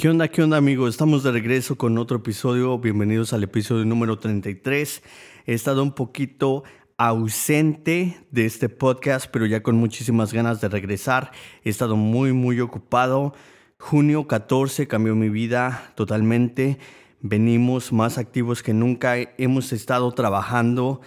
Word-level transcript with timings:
¿Qué 0.00 0.08
onda, 0.08 0.28
qué 0.28 0.42
onda 0.42 0.56
amigos? 0.56 0.88
Estamos 0.88 1.24
de 1.24 1.30
regreso 1.30 1.76
con 1.76 1.98
otro 1.98 2.16
episodio. 2.16 2.78
Bienvenidos 2.78 3.34
al 3.34 3.42
episodio 3.42 3.84
número 3.84 4.18
33. 4.18 5.02
He 5.44 5.52
estado 5.52 5.82
un 5.82 5.92
poquito 5.92 6.64
ausente 6.96 8.16
de 8.30 8.46
este 8.46 8.70
podcast, 8.70 9.26
pero 9.30 9.44
ya 9.44 9.62
con 9.62 9.76
muchísimas 9.76 10.32
ganas 10.32 10.62
de 10.62 10.70
regresar. 10.70 11.32
He 11.64 11.68
estado 11.68 11.96
muy, 11.96 12.32
muy 12.32 12.60
ocupado. 12.60 13.34
Junio 13.78 14.26
14 14.26 14.88
cambió 14.88 15.14
mi 15.14 15.28
vida 15.28 15.92
totalmente. 15.96 16.78
Venimos 17.20 17.92
más 17.92 18.16
activos 18.16 18.62
que 18.62 18.72
nunca. 18.72 19.16
Hemos 19.36 19.70
estado 19.70 20.10
trabajando 20.12 21.02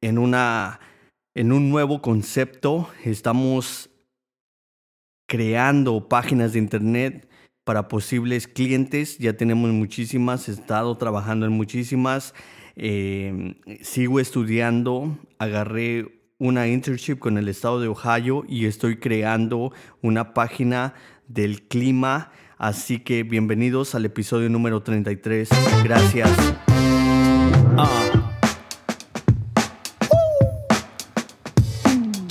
en, 0.00 0.16
una, 0.16 0.80
en 1.34 1.52
un 1.52 1.68
nuevo 1.68 2.00
concepto. 2.00 2.88
Estamos 3.04 3.90
creando 5.26 6.08
páginas 6.08 6.54
de 6.54 6.60
internet 6.60 7.28
para 7.68 7.86
posibles 7.86 8.48
clientes. 8.48 9.18
Ya 9.18 9.34
tenemos 9.34 9.70
muchísimas, 9.72 10.48
he 10.48 10.52
estado 10.52 10.96
trabajando 10.96 11.44
en 11.44 11.52
muchísimas. 11.52 12.32
Eh, 12.76 13.56
sigo 13.82 14.20
estudiando, 14.20 15.18
agarré 15.38 16.18
una 16.38 16.66
internship 16.66 17.18
con 17.18 17.36
el 17.36 17.46
estado 17.46 17.78
de 17.78 17.88
Ohio 17.88 18.42
y 18.48 18.64
estoy 18.64 18.96
creando 18.96 19.70
una 20.00 20.32
página 20.32 20.94
del 21.26 21.60
clima. 21.68 22.32
Así 22.56 23.00
que 23.00 23.22
bienvenidos 23.22 23.94
al 23.94 24.06
episodio 24.06 24.48
número 24.48 24.82
33. 24.82 25.50
Gracias. 25.84 26.30
Ah. 27.76 28.34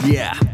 Yeah. 0.04 0.46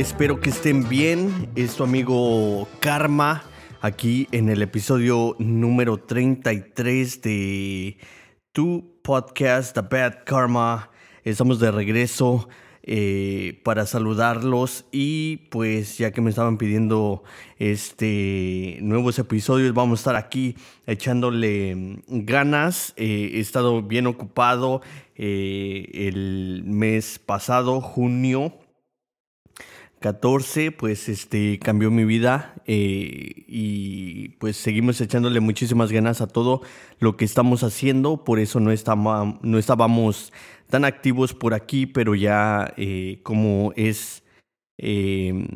Espero 0.00 0.40
que 0.40 0.48
estén 0.48 0.88
bien. 0.88 1.50
Es 1.56 1.76
tu 1.76 1.84
amigo 1.84 2.66
Karma 2.80 3.42
aquí 3.82 4.28
en 4.32 4.48
el 4.48 4.62
episodio 4.62 5.36
número 5.38 5.98
33 5.98 7.20
de 7.20 7.98
tu 8.52 8.98
podcast 9.02 9.74
The 9.74 9.82
Bad 9.82 10.24
Karma. 10.24 10.90
Estamos 11.22 11.60
de 11.60 11.70
regreso 11.70 12.48
eh, 12.82 13.60
para 13.62 13.84
saludarlos 13.84 14.86
y 14.90 15.48
pues 15.50 15.98
ya 15.98 16.12
que 16.12 16.22
me 16.22 16.30
estaban 16.30 16.56
pidiendo 16.56 17.22
este 17.58 18.78
nuevos 18.80 19.18
episodios 19.18 19.74
vamos 19.74 19.98
a 19.98 20.00
estar 20.00 20.16
aquí 20.16 20.56
echándole 20.86 22.00
ganas. 22.08 22.94
Eh, 22.96 23.32
he 23.34 23.40
estado 23.40 23.82
bien 23.82 24.06
ocupado 24.06 24.80
eh, 25.14 25.90
el 25.92 26.62
mes 26.64 27.18
pasado, 27.18 27.82
junio. 27.82 28.59
14, 30.00 30.72
pues 30.72 31.10
este 31.10 31.58
cambió 31.58 31.90
mi 31.90 32.06
vida 32.06 32.54
eh, 32.66 33.44
y 33.46 34.30
pues 34.38 34.56
seguimos 34.56 34.98
echándole 35.02 35.40
muchísimas 35.40 35.92
ganas 35.92 36.22
a 36.22 36.26
todo 36.26 36.62
lo 37.00 37.18
que 37.18 37.26
estamos 37.26 37.62
haciendo, 37.62 38.24
por 38.24 38.38
eso 38.38 38.60
no, 38.60 38.70
no 39.42 39.58
estábamos 39.58 40.32
tan 40.70 40.86
activos 40.86 41.34
por 41.34 41.52
aquí, 41.52 41.84
pero 41.84 42.14
ya 42.14 42.72
eh, 42.78 43.20
como 43.22 43.74
es 43.76 44.22
eh, 44.78 45.46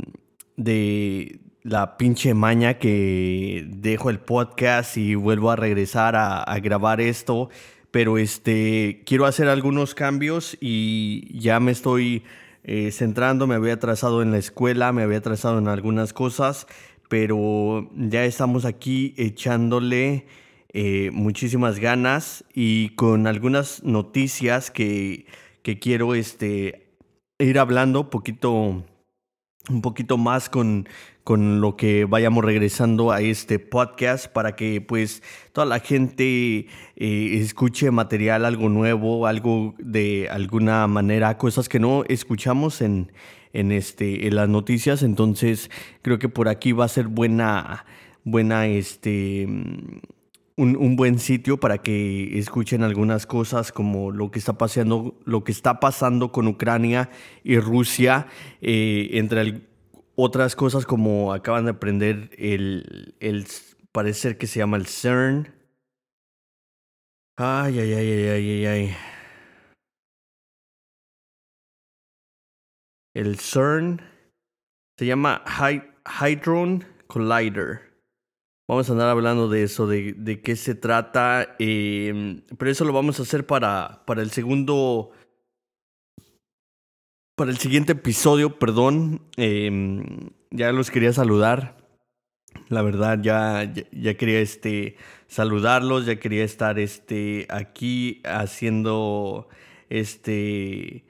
de 0.59 1.41
la 1.63 1.97
pinche 1.97 2.35
maña 2.35 2.75
que 2.75 3.67
dejo 3.67 4.11
el 4.11 4.21
podcast 4.21 4.99
y 4.99 5.15
vuelvo 5.15 5.53
a 5.53 5.57
regresar 5.57 6.17
a, 6.17 6.43
a 6.43 6.59
grabar 6.61 7.01
esto, 7.01 7.49
pero 7.91 8.19
este 8.19 9.05
quiero 9.07 9.25
hacer 9.25 9.49
algunos 9.49 9.95
cambios 9.95 10.55
y 10.61 11.39
ya 11.39 11.61
me 11.61 11.73
estoy 11.73 12.25
eh, 12.65 12.91
centrando, 12.93 13.47
me 13.47 13.55
había 13.55 13.75
atrasado 13.75 14.23
en 14.23 14.31
la 14.31 14.39
escuela, 14.39 14.93
me 14.93 15.03
había 15.03 15.19
atrasado 15.19 15.59
en 15.59 15.69
algunas 15.69 16.13
cosas, 16.13 16.67
pero 17.09 17.91
ya 17.95 18.25
estamos 18.25 18.65
aquí 18.65 19.15
echándole 19.19 20.27
eh, 20.73 21.11
muchísimas 21.13 21.79
ganas 21.79 22.45
y 22.55 22.89
con 22.97 23.27
algunas 23.27 23.85
noticias 23.85 24.71
que, 24.71 25.27
que 25.63 25.79
quiero 25.79 26.15
este, 26.15 26.97
ir 27.39 27.59
hablando 27.59 28.09
poquito, 28.09 28.83
un 29.69 29.83
poquito 29.83 30.17
más 30.17 30.49
con, 30.49 30.89
con 31.25 31.63
lo 31.63 31.77
que 31.77 32.05
vayamos 32.05 32.45
regresando 32.45 33.11
a 33.11 33.23
este 33.23 33.59
podcast 33.59 34.27
para 34.27 34.55
que 34.55 34.83
pues 34.83 35.23
toda 35.53 35.67
la 35.67 35.81
gente 35.81 36.67
eh, 36.97 37.39
escuche 37.41 37.91
material, 37.91 38.45
algo 38.45 38.69
nuevo, 38.69 39.27
algo 39.27 39.75
de 39.79 40.29
alguna 40.31 40.87
manera, 40.87 41.39
cosas 41.39 41.71
que 41.71 41.81
no 41.81 42.05
escuchamos 42.09 42.83
en, 42.83 43.11
en, 43.55 43.73
este, 43.73 44.27
en 44.29 44.37
las 44.37 44.51
noticias. 44.51 45.03
Entonces 45.03 45.71
creo 46.03 46.19
que 46.19 46.29
por 46.29 46.49
aquí 46.49 46.73
va 46.73 46.85
a 46.85 46.89
ser 46.89 47.09
buena, 47.09 47.87
buena, 48.23 48.67
este, 48.67 49.49
un, 50.57 50.97
buen 50.97 51.19
sitio 51.19 51.59
para 51.59 51.79
que 51.79 52.39
escuchen 52.39 52.83
algunas 52.83 53.27
cosas 53.27 53.73
como 53.73 54.11
lo 54.11 54.31
que 54.31 54.39
está 54.39 54.59
pasando, 54.59 55.15
lo 55.25 55.43
que 55.43 55.53
está 55.53 55.81
pasando 55.81 56.33
con 56.33 56.47
Ucrania 56.49 57.09
y 57.43 57.59
Rusia 57.59 58.27
eh, 58.61 59.09
entre 59.13 59.41
el 59.41 59.74
otras 60.17 60.57
cosas 60.57 60.87
como 60.87 61.33
acaban 61.33 61.65
de 61.65 61.73
aprender 61.73 62.31
el, 62.39 63.15
el 63.21 63.47
parece 63.93 64.37
que 64.37 64.47
se 64.47 64.59
llama 64.59 64.77
el 64.77 64.87
CERN. 64.87 65.55
Ay, 67.37 67.79
ay, 67.79 67.93
ay, 67.93 68.13
ay, 68.13 68.29
ay, 68.29 68.67
ay. 68.67 68.97
El 73.15 73.39
CERN 73.39 74.01
se 74.99 75.07
llama 75.07 75.43
Hydron 76.21 76.85
Collider. 77.07 77.95
Vamos 78.69 78.89
a 78.89 78.93
andar 78.93 79.09
hablando 79.09 79.49
de 79.49 79.65
eso, 79.65 79.87
de, 79.87 80.15
de 80.15 80.41
qué 80.41 80.57
se 80.57 80.75
trata. 80.75 81.55
Eh, 81.59 82.43
pero 82.57 82.71
eso 82.71 82.85
lo 82.85 82.93
vamos 82.93 83.19
a 83.19 83.23
hacer 83.23 83.47
para, 83.47 84.05
para 84.07 84.23
el 84.23 84.31
segundo 84.31 85.11
para 87.35 87.51
el 87.51 87.59
siguiente 87.59 87.93
episodio, 87.93 88.59
perdón, 88.59 89.23
eh, 89.37 89.71
ya 90.51 90.73
los 90.73 90.91
quería 90.91 91.13
saludar. 91.13 91.77
La 92.69 92.83
verdad, 92.83 93.19
ya, 93.21 93.65
ya, 93.65 93.85
ya, 93.91 94.15
quería 94.15 94.41
este, 94.41 94.97
saludarlos, 95.27 96.07
ya 96.07 96.17
quería 96.17 96.45
estar 96.45 96.79
este, 96.79 97.47
aquí 97.51 98.23
haciendo 98.25 99.49
este, 99.91 101.05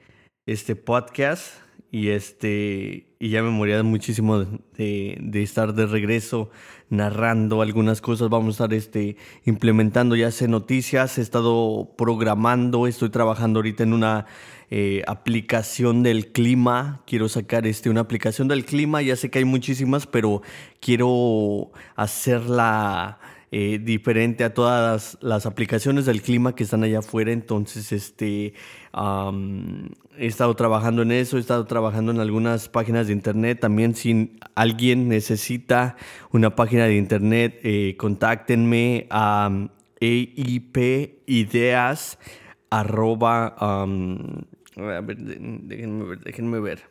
este 0.47 0.75
podcast. 0.75 1.64
Y, 1.95 2.09
este, 2.09 3.15
y 3.19 3.29
ya 3.29 3.41
me 3.41 3.51
moría 3.51 3.81
muchísimo 3.81 4.39
de, 4.39 5.17
de, 5.17 5.43
estar 5.43 5.73
de 5.73 5.85
regreso 5.85 6.49
narrando 6.89 7.61
algunas 7.61 8.01
cosas. 8.01 8.27
Vamos 8.27 8.59
a 8.59 8.65
estar 8.65 8.73
este, 8.73 9.15
implementando 9.45 10.17
ya 10.17 10.29
sé 10.29 10.49
noticias. 10.49 11.17
He 11.17 11.21
estado 11.21 11.93
programando, 11.97 12.85
estoy 12.85 13.11
trabajando 13.11 13.59
ahorita 13.59 13.83
en 13.83 13.93
una 13.93 14.25
eh, 14.69 15.03
aplicación 15.07 16.03
del 16.03 16.33
clima. 16.33 17.01
Quiero 17.07 17.29
sacar 17.29 17.65
este, 17.65 17.89
una 17.89 18.01
aplicación 18.01 18.49
del 18.49 18.65
clima. 18.65 19.01
Ya 19.01 19.15
sé 19.15 19.31
que 19.31 19.39
hay 19.39 19.45
muchísimas, 19.45 20.05
pero 20.05 20.41
quiero 20.81 21.71
hacerla 21.95 23.19
eh, 23.57 23.79
diferente 23.79 24.43
a 24.43 24.53
todas 24.53 25.17
las, 25.21 25.45
aplicaciones 25.45 26.05
del 26.05 26.21
clima 26.21 26.55
que 26.55 26.65
están 26.65 26.83
allá 26.83 26.99
afuera. 26.99 27.31
Entonces, 27.31 27.93
este, 27.93 28.53
he 30.17 30.25
estado 30.27 30.57
trabajando 30.57 31.03
en 31.03 31.13
eso, 31.13 31.37
he 31.37 31.39
estado 31.39 31.65
trabajando 31.65 32.11
en 32.11 32.19
algunas 32.19 32.67
páginas 32.67 33.07
de 33.07 33.13
internet. 33.13 33.61
También 33.61 33.95
si 33.95 34.35
alguien 34.55 35.07
necesita 35.07 35.95
una 36.31 36.53
página 36.57 36.83
de 36.83 36.97
internet, 36.97 37.61
eh, 37.63 37.95
contáctenme 37.97 39.07
a 39.09 39.69
eipideas 40.01 40.99
arroba, 42.69 43.55
déjenme 44.75 46.03
ver, 46.03 46.19
déjenme 46.25 46.59
ver. 46.59 46.83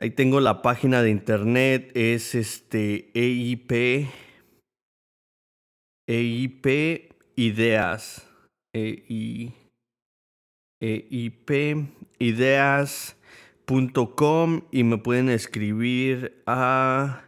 Ahí 0.00 0.12
tengo 0.12 0.40
la 0.40 0.62
página 0.62 1.02
de 1.02 1.10
internet, 1.10 1.92
es 1.94 2.34
este 2.34 3.10
EIP 3.12 4.08
EIP 6.08 7.12
Ideas. 7.36 8.26
EI, 8.74 9.52
EIP 10.80 11.50
Ideas.com 12.18 13.22
y 14.70 14.84
me 14.84 14.96
pueden 14.98 15.28
escribir 15.28 16.40
a... 16.46 17.24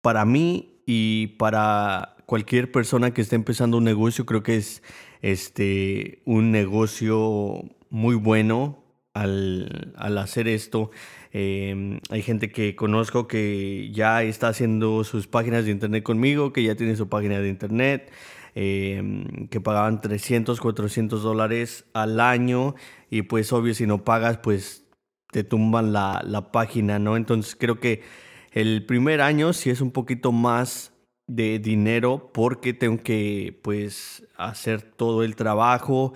para 0.00 0.24
mí 0.24 0.82
y 0.86 1.28
para 1.38 2.16
cualquier 2.26 2.72
persona 2.72 3.12
que 3.12 3.20
esté 3.20 3.36
empezando 3.36 3.76
un 3.76 3.84
negocio, 3.84 4.24
creo 4.26 4.42
que 4.42 4.56
es 4.56 4.82
este, 5.20 6.22
un 6.24 6.50
negocio 6.50 7.62
muy 7.90 8.14
bueno 8.14 8.82
al, 9.12 9.92
al 9.96 10.18
hacer 10.18 10.48
esto. 10.48 10.90
Em, 11.32 12.00
hay 12.10 12.22
gente 12.22 12.50
que 12.50 12.76
conozco 12.76 13.26
que 13.26 13.90
ya 13.92 14.22
está 14.22 14.48
haciendo 14.48 15.02
sus 15.04 15.26
páginas 15.26 15.64
de 15.64 15.70
internet 15.70 16.02
conmigo, 16.02 16.52
que 16.52 16.62
ya 16.62 16.74
tiene 16.74 16.96
su 16.96 17.08
página 17.08 17.38
de 17.40 17.48
internet. 17.48 18.12
Em, 18.54 19.48
que 19.48 19.60
pagaban 19.62 20.02
300, 20.02 20.60
400 20.60 21.22
dólares 21.22 21.86
al 21.94 22.20
año 22.20 22.74
y 23.08 23.22
pues 23.22 23.50
obvio 23.50 23.72
si 23.72 23.86
no 23.86 24.04
pagas 24.04 24.36
pues 24.38 24.84
te 25.30 25.42
tumban 25.42 25.94
la, 25.94 26.22
la 26.26 26.52
página, 26.52 26.98
¿no? 26.98 27.16
Entonces 27.16 27.56
creo 27.58 27.80
que 27.80 28.02
el 28.50 28.84
primer 28.84 29.22
año 29.22 29.54
sí 29.54 29.70
es 29.70 29.80
un 29.80 29.90
poquito 29.90 30.32
más 30.32 30.92
de 31.26 31.58
dinero 31.58 32.30
porque 32.34 32.74
tengo 32.74 33.02
que 33.02 33.58
pues 33.62 34.28
hacer 34.36 34.82
todo 34.82 35.22
el 35.22 35.34
trabajo, 35.34 36.12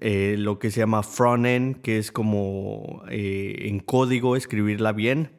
eh, 0.00 0.36
lo 0.38 0.58
que 0.58 0.70
se 0.70 0.80
llama 0.80 1.02
front-end, 1.02 1.82
que 1.82 1.98
es 1.98 2.10
como 2.12 3.02
eh, 3.10 3.66
en 3.68 3.80
código 3.80 4.36
escribirla 4.36 4.92
bien 4.92 5.38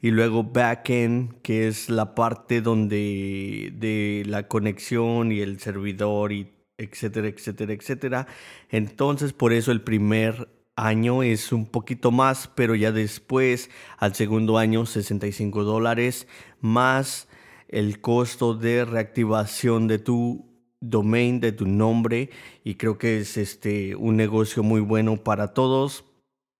y 0.00 0.10
luego 0.10 0.42
backend, 0.42 1.40
que 1.42 1.68
es 1.68 1.88
la 1.88 2.14
parte 2.14 2.60
donde 2.60 3.72
de 3.74 4.24
la 4.26 4.48
conexión 4.48 5.30
y 5.30 5.40
el 5.40 5.60
servidor 5.60 6.32
y 6.32 6.52
etcétera, 6.76 7.28
etcétera, 7.28 7.72
etcétera. 7.72 8.26
Entonces, 8.68 9.32
por 9.32 9.52
eso 9.52 9.70
el 9.70 9.82
primer 9.82 10.48
año 10.74 11.22
es 11.22 11.52
un 11.52 11.66
poquito 11.66 12.10
más, 12.10 12.48
pero 12.54 12.74
ya 12.74 12.90
después, 12.90 13.70
al 13.98 14.14
segundo 14.14 14.58
año, 14.58 14.86
65 14.86 15.62
dólares 15.62 16.26
más 16.60 17.28
el 17.68 18.00
costo 18.00 18.54
de 18.54 18.84
reactivación 18.84 19.86
de 19.86 19.98
tu 19.98 20.51
domain, 20.82 21.40
de 21.40 21.52
tu 21.52 21.66
nombre. 21.66 22.28
Y 22.64 22.74
creo 22.74 22.98
que 22.98 23.20
es 23.20 23.38
este, 23.38 23.96
un 23.96 24.16
negocio 24.16 24.62
muy 24.62 24.80
bueno 24.80 25.16
para 25.16 25.54
todos, 25.54 26.04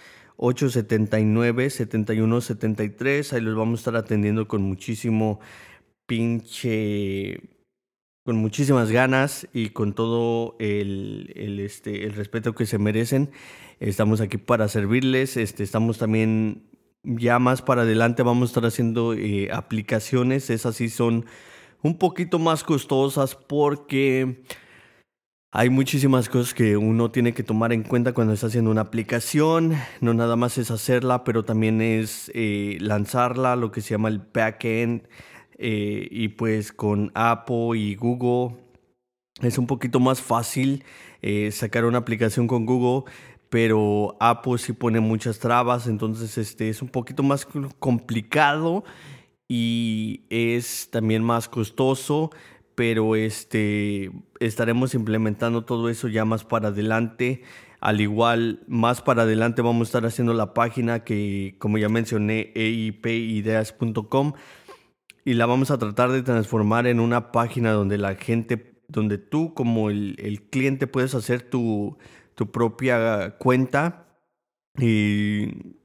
879 0.46 1.70
7173. 1.70 3.32
Ahí 3.32 3.42
los 3.42 3.56
vamos 3.56 3.80
a 3.80 3.82
estar 3.82 3.96
atendiendo 3.96 4.48
con 4.48 4.62
muchísimo 4.62 5.40
pinche 6.06 7.40
con 8.26 8.38
muchísimas 8.38 8.90
ganas 8.90 9.48
y 9.54 9.70
con 9.70 9.94
todo 9.94 10.56
el, 10.60 11.34
el, 11.36 11.60
este, 11.60 12.06
el 12.06 12.14
respeto 12.14 12.54
que 12.56 12.66
se 12.66 12.78
merecen. 12.78 13.32
Estamos 13.80 14.22
aquí 14.22 14.38
para 14.38 14.68
servirles. 14.70 15.36
Este, 15.36 15.64
estamos 15.64 15.98
también 15.98 16.64
ya 17.04 17.40
más 17.40 17.62
para 17.62 17.82
adelante. 17.82 18.24
Vamos 18.24 18.50
a 18.50 18.52
estar 18.52 18.66
haciendo 18.66 19.14
eh, 19.14 19.50
aplicaciones. 19.52 20.50
Esas 20.50 20.76
sí 20.76 20.90
son 20.90 21.26
un 21.82 21.98
poquito 21.98 22.40
más 22.40 22.64
costosas 22.64 23.36
porque 23.36 24.44
hay 25.56 25.70
muchísimas 25.70 26.30
cosas 26.30 26.56
que 26.56 26.78
uno 26.78 27.12
tiene 27.12 27.36
que 27.36 27.44
tomar 27.44 27.74
en 27.74 27.84
cuenta 27.84 28.14
cuando 28.14 28.34
está 28.34 28.48
haciendo 28.48 28.72
una 28.72 28.82
aplicación. 28.82 29.76
No 30.02 30.16
nada 30.16 30.36
más 30.36 30.58
es 30.58 30.72
hacerla, 30.72 31.24
pero 31.24 31.46
también 31.46 31.80
es 31.80 32.32
eh, 32.34 32.78
lanzarla, 32.82 33.56
lo 33.56 33.72
que 33.72 33.82
se 33.82 33.92
llama 33.92 34.10
el 34.10 34.20
backend. 34.20 35.08
Eh, 35.60 36.08
y 36.10 36.30
pues 36.30 36.74
con 36.74 37.12
Apple 37.14 37.78
y 37.78 37.94
Google 37.94 38.58
es 39.44 39.60
un 39.60 39.68
poquito 39.68 40.00
más 40.00 40.24
fácil 40.24 40.84
eh, 41.22 41.52
sacar 41.52 41.86
una 41.86 42.00
aplicación 42.00 42.48
con 42.48 42.66
Google, 42.66 43.12
pero 43.50 44.18
Apple 44.20 44.58
sí 44.58 44.74
pone 44.74 45.02
muchas 45.02 45.38
trabas, 45.38 45.86
entonces 45.86 46.36
este 46.40 46.70
es 46.70 46.82
un 46.82 46.90
poquito 46.90 47.22
más 47.22 47.48
complicado 47.78 48.84
y 49.48 50.26
es 50.30 50.90
también 50.90 51.24
más 51.24 51.48
costoso, 51.48 52.32
pero 52.76 53.16
este 53.16 54.12
estaremos 54.40 54.94
implementando 54.94 55.64
todo 55.64 55.90
eso 55.90 56.08
ya 56.08 56.26
más 56.26 56.44
para 56.44 56.70
adelante. 56.70 57.44
Al 57.80 58.00
igual, 58.00 58.62
más 58.68 59.02
para 59.02 59.24
adelante 59.24 59.62
vamos 59.62 59.88
a 59.88 59.90
estar 59.90 60.06
haciendo 60.06 60.34
la 60.34 60.54
página 60.54 61.04
que, 61.04 61.56
como 61.60 61.78
ya 61.78 61.90
mencioné, 61.90 62.52
eipideas.com 62.56 64.34
y 65.26 65.34
la 65.34 65.46
vamos 65.46 65.72
a 65.72 65.78
tratar 65.78 66.12
de 66.12 66.22
transformar 66.22 66.88
en 66.88 67.00
una 67.00 67.32
página 67.32 67.72
donde 67.72 67.98
la 67.98 68.16
gente, 68.16 68.82
donde 68.88 69.18
tú 69.18 69.54
como 69.54 69.90
el, 69.90 70.48
cliente 70.50 70.88
puedes 70.88 71.16
hacer 71.16 71.42
tu, 71.42 71.98
tu 72.36 72.52
propia 72.52 73.38
cuenta 73.38 74.08
y 74.78 75.76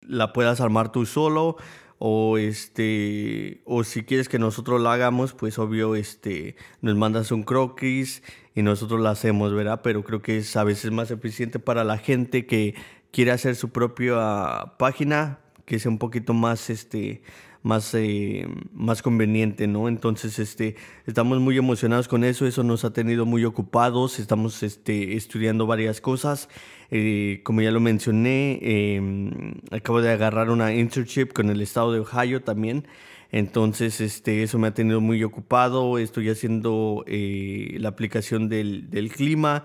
la 0.00 0.32
puedas 0.32 0.60
armar 0.60 0.92
tú 0.92 1.06
solo 1.06 1.56
o 1.98 2.36
este 2.38 3.62
o 3.64 3.84
si 3.84 4.02
quieres 4.02 4.28
que 4.28 4.38
nosotros 4.38 4.80
la 4.80 4.92
hagamos 4.92 5.32
pues 5.32 5.58
obvio 5.58 5.94
este 5.94 6.56
nos 6.82 6.94
mandas 6.96 7.32
un 7.32 7.42
croquis 7.42 8.22
y 8.54 8.62
nosotros 8.62 9.00
la 9.00 9.10
hacemos 9.10 9.54
verdad 9.54 9.80
pero 9.82 10.04
creo 10.04 10.20
que 10.20 10.38
es 10.38 10.56
a 10.56 10.64
veces 10.64 10.90
más 10.90 11.10
eficiente 11.10 11.58
para 11.58 11.84
la 11.84 11.96
gente 11.96 12.46
que 12.46 12.74
quiere 13.12 13.30
hacer 13.30 13.56
su 13.56 13.70
propia 13.70 14.74
página 14.78 15.38
que 15.64 15.78
sea 15.78 15.90
un 15.90 15.98
poquito 15.98 16.34
más 16.34 16.68
este 16.68 17.22
más, 17.66 17.92
eh, 17.94 18.46
más 18.72 19.02
conveniente, 19.02 19.66
¿no? 19.66 19.88
Entonces, 19.88 20.38
este, 20.38 20.76
estamos 21.04 21.40
muy 21.40 21.58
emocionados 21.58 22.06
con 22.06 22.22
eso, 22.22 22.46
eso 22.46 22.62
nos 22.62 22.84
ha 22.84 22.92
tenido 22.92 23.26
muy 23.26 23.44
ocupados, 23.44 24.20
estamos 24.20 24.62
este, 24.62 25.16
estudiando 25.16 25.66
varias 25.66 26.00
cosas, 26.00 26.48
eh, 26.92 27.40
como 27.42 27.62
ya 27.62 27.72
lo 27.72 27.80
mencioné, 27.80 28.60
em, 28.62 29.54
acabo 29.72 30.00
de 30.00 30.12
agarrar 30.12 30.50
una 30.50 30.72
internship 30.74 31.32
con 31.34 31.50
el 31.50 31.60
estado 31.60 31.92
de 31.92 31.98
Ohio 31.98 32.40
también, 32.40 32.86
entonces 33.32 34.00
este, 34.00 34.44
eso 34.44 34.60
me 34.60 34.68
ha 34.68 34.74
tenido 34.74 35.00
muy 35.00 35.24
ocupado, 35.24 35.98
estoy 35.98 36.30
haciendo 36.30 37.02
eh, 37.08 37.76
la 37.80 37.88
aplicación 37.88 38.48
del, 38.48 38.88
del 38.90 39.10
clima, 39.10 39.64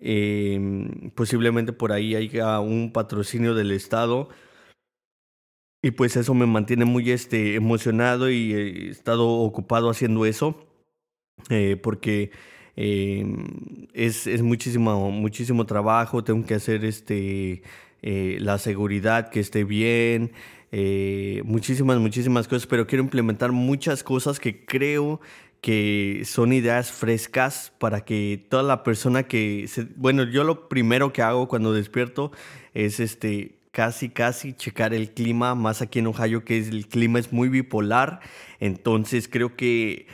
em, 0.00 1.10
posiblemente 1.16 1.72
por 1.72 1.90
ahí 1.90 2.14
haya 2.14 2.60
un 2.60 2.92
patrocinio 2.92 3.54
del 3.56 3.72
estado, 3.72 4.28
y 5.82 5.90
pues 5.90 6.16
eso 6.16 6.32
me 6.32 6.46
mantiene 6.46 6.84
muy 6.84 7.10
este, 7.10 7.56
emocionado 7.56 8.30
y 8.30 8.54
he 8.54 8.88
estado 8.90 9.28
ocupado 9.28 9.90
haciendo 9.90 10.24
eso. 10.24 10.64
Eh, 11.50 11.76
porque 11.82 12.30
eh, 12.76 13.26
es, 13.92 14.28
es, 14.28 14.42
muchísimo, 14.42 15.10
muchísimo 15.10 15.66
trabajo. 15.66 16.22
Tengo 16.22 16.46
que 16.46 16.54
hacer 16.54 16.84
este, 16.84 17.62
eh, 18.00 18.38
la 18.40 18.58
seguridad 18.58 19.28
que 19.30 19.40
esté 19.40 19.64
bien. 19.64 20.32
muchísimas, 21.44 21.98
muchísimas 21.98 22.46
cosas. 22.46 22.68
Pero 22.68 22.86
quiero 22.86 23.02
implementar 23.02 23.50
muchas 23.50 24.04
cosas 24.04 24.38
que 24.38 24.64
creo 24.64 25.20
que 25.60 26.22
son 26.24 26.52
ideas 26.52 26.92
frescas 26.92 27.72
para 27.78 28.04
que 28.04 28.46
toda 28.48 28.62
la 28.62 28.84
persona 28.84 29.24
que... 29.24 29.68
bueno, 29.96 30.24
yo 30.24 30.44
lo 30.44 30.68
primero 30.68 31.12
que 31.12 31.22
hago 31.22 31.48
cuando 31.48 31.72
despierto 31.72 32.30
es 32.74 33.00
este 33.00 33.61
casi, 33.72 34.10
casi 34.10 34.52
checar 34.52 34.94
el 34.94 35.10
clima, 35.12 35.54
más 35.54 35.82
aquí 35.82 35.98
en 35.98 36.06
Ohio, 36.06 36.44
que 36.44 36.58
el 36.58 36.86
clima 36.86 37.18
es 37.18 37.32
muy 37.32 37.48
bipolar. 37.48 38.20
Entonces 38.60 39.28
creo 39.28 39.56
que 39.56 40.06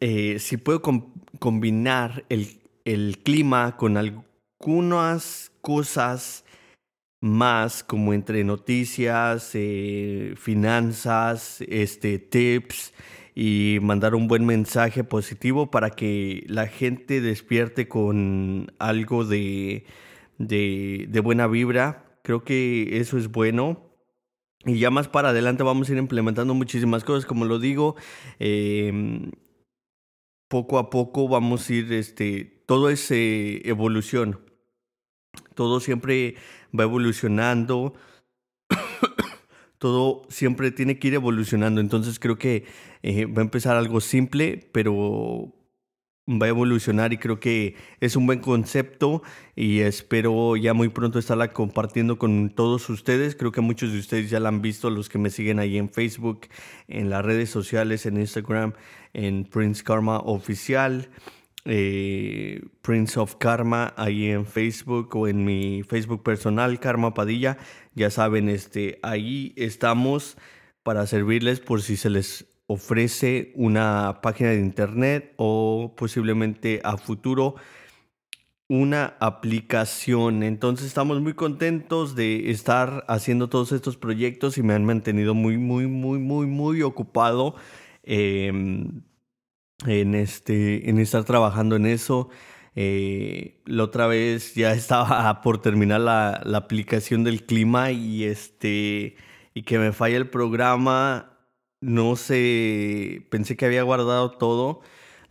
eh, 0.00 0.38
si 0.38 0.56
puedo 0.56 0.80
combinar 1.40 2.24
el, 2.28 2.58
clima 3.22 3.76
con 3.76 3.96
algunas 3.96 5.52
cosas 5.60 6.44
más, 7.20 7.84
como 7.84 8.14
entre 8.14 8.44
noticias, 8.44 9.50
eh, 9.54 10.34
finanzas, 10.36 11.60
este, 11.68 12.18
tips 12.18 12.92
y 13.34 13.78
mandar 13.82 14.14
un 14.14 14.28
buen 14.28 14.44
mensaje 14.44 15.04
positivo 15.04 15.70
para 15.70 15.90
que 15.90 16.44
la 16.48 16.66
gente 16.66 17.20
despierte 17.20 17.88
con 17.88 18.72
algo 18.78 19.24
de 19.24 19.84
buena 21.22 21.46
vibra 21.46 22.09
Creo 22.22 22.44
que 22.44 22.98
eso 22.98 23.18
es 23.18 23.28
bueno. 23.28 23.90
Y 24.64 24.78
ya 24.78 24.90
más 24.90 25.08
para 25.08 25.30
adelante 25.30 25.62
vamos 25.62 25.88
a 25.88 25.92
ir 25.92 25.98
implementando 25.98 26.54
muchísimas 26.54 27.04
cosas, 27.04 27.24
como 27.24 27.44
lo 27.44 27.58
digo. 27.58 27.96
Em, 28.38 29.30
poco 30.48 30.78
a 30.78 30.90
poco 30.90 31.28
vamos 31.28 31.68
a 31.68 31.74
ir, 31.74 31.92
este, 31.92 32.62
todo 32.66 32.90
es 32.90 33.10
eh, 33.10 33.62
evolución. 33.64 34.40
Todo 35.54 35.80
siempre 35.80 36.36
va 36.78 36.84
evolucionando. 36.84 37.94
todo 39.78 40.22
siempre 40.28 40.70
tiene 40.72 40.98
que 40.98 41.08
ir 41.08 41.14
evolucionando. 41.14 41.80
Entonces 41.80 42.18
creo 42.18 42.36
que 42.36 42.66
eh, 43.02 43.24
va 43.24 43.40
a 43.40 43.44
empezar 43.44 43.76
algo 43.76 44.00
simple, 44.00 44.68
pero 44.72 45.54
va 46.28 46.46
a 46.46 46.48
evolucionar 46.48 47.12
y 47.12 47.18
creo 47.18 47.40
que 47.40 47.76
es 48.00 48.16
un 48.16 48.26
buen 48.26 48.40
concepto 48.40 49.22
y 49.56 49.80
espero 49.80 50.56
ya 50.56 50.74
muy 50.74 50.88
pronto 50.88 51.18
estarla 51.18 51.52
compartiendo 51.52 52.18
con 52.18 52.50
todos 52.50 52.88
ustedes. 52.88 53.34
Creo 53.34 53.52
que 53.52 53.60
muchos 53.60 53.92
de 53.92 53.98
ustedes 53.98 54.30
ya 54.30 54.40
la 54.40 54.48
han 54.48 54.62
visto, 54.62 54.90
los 54.90 55.08
que 55.08 55.18
me 55.18 55.30
siguen 55.30 55.58
ahí 55.58 55.78
en 55.78 55.90
Facebook, 55.90 56.48
en 56.88 57.10
las 57.10 57.24
redes 57.24 57.50
sociales, 57.50 58.06
en 58.06 58.18
Instagram, 58.18 58.74
en 59.12 59.44
Prince 59.44 59.82
Karma 59.82 60.18
Oficial. 60.18 61.08
Eh, 61.66 62.62
Prince 62.80 63.20
of 63.20 63.36
Karma 63.36 63.92
ahí 63.98 64.30
en 64.30 64.46
Facebook 64.46 65.14
o 65.14 65.28
en 65.28 65.44
mi 65.44 65.82
Facebook 65.82 66.22
personal 66.22 66.80
Karma 66.80 67.12
Padilla 67.12 67.58
ya 67.94 68.08
saben 68.08 68.48
este 68.48 68.98
ahí 69.02 69.52
estamos 69.56 70.38
para 70.82 71.06
servirles 71.06 71.60
por 71.60 71.82
si 71.82 71.98
se 71.98 72.08
les 72.08 72.49
ofrece 72.72 73.50
una 73.56 74.20
página 74.22 74.50
de 74.50 74.60
internet 74.60 75.34
o 75.36 75.92
posiblemente 75.96 76.80
a 76.84 76.96
futuro 76.96 77.56
una 78.68 79.16
aplicación. 79.18 80.44
Entonces 80.44 80.86
estamos 80.86 81.20
muy 81.20 81.34
contentos 81.34 82.14
de 82.14 82.48
estar 82.50 83.04
haciendo 83.08 83.48
todos 83.48 83.72
estos 83.72 83.96
proyectos 83.96 84.56
y 84.56 84.62
me 84.62 84.74
han 84.74 84.84
mantenido 84.84 85.34
muy, 85.34 85.58
muy, 85.58 85.88
muy, 85.88 86.20
muy, 86.20 86.46
muy 86.46 86.82
ocupado 86.82 87.56
em, 88.04 89.02
en, 89.86 90.14
este, 90.14 90.88
en 90.88 91.00
estar 91.00 91.24
trabajando 91.24 91.74
en 91.74 91.86
eso. 91.86 92.28
Eh, 92.76 93.60
la 93.66 93.82
otra 93.82 94.06
vez 94.06 94.54
ya 94.54 94.72
estaba 94.74 95.42
por 95.42 95.60
terminar 95.60 96.02
la, 96.02 96.40
la 96.44 96.58
aplicación 96.58 97.24
del 97.24 97.44
clima 97.46 97.90
y 97.90 98.22
este 98.22 99.16
y 99.54 99.62
que 99.62 99.80
me 99.80 99.92
falla 99.92 100.16
el 100.16 100.30
programa 100.30 101.29
no 101.80 102.16
sé, 102.16 103.26
pensé 103.30 103.56
que 103.56 103.66
había 103.66 103.82
guardado 103.82 104.32
todo, 104.32 104.82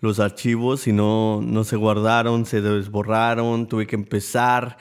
los 0.02 0.20
archivos, 0.20 0.88
y 0.88 0.94
no, 0.94 1.42
no 1.42 1.64
se 1.64 1.76
guardaron, 1.76 2.46
se 2.46 2.62
desborraron, 2.62 3.68
tuve 3.68 3.88
que 3.88 3.96
empezar. 3.96 4.78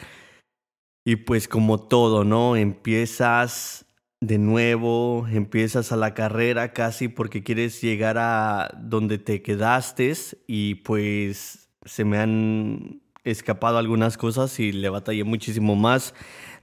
Y 1.04 1.16
pues 1.16 1.48
como 1.48 1.78
todo, 1.88 2.24
¿no? 2.24 2.56
Empiezas 2.56 3.86
de 4.20 4.38
nuevo, 4.38 5.26
empiezas 5.30 5.92
a 5.92 5.96
la 5.96 6.14
carrera 6.14 6.72
casi 6.72 7.08
porque 7.08 7.42
quieres 7.44 7.80
llegar 7.80 8.18
a 8.18 8.70
donde 8.82 9.18
te 9.18 9.42
quedaste 9.42 10.12
y 10.46 10.76
pues 10.76 11.70
se 11.84 12.04
me 12.04 12.18
han 12.18 13.00
escapado 13.24 13.78
algunas 13.78 14.16
cosas 14.16 14.58
y 14.60 14.72
le 14.72 14.88
batallé 14.88 15.24
muchísimo 15.24 15.76
más. 15.76 16.14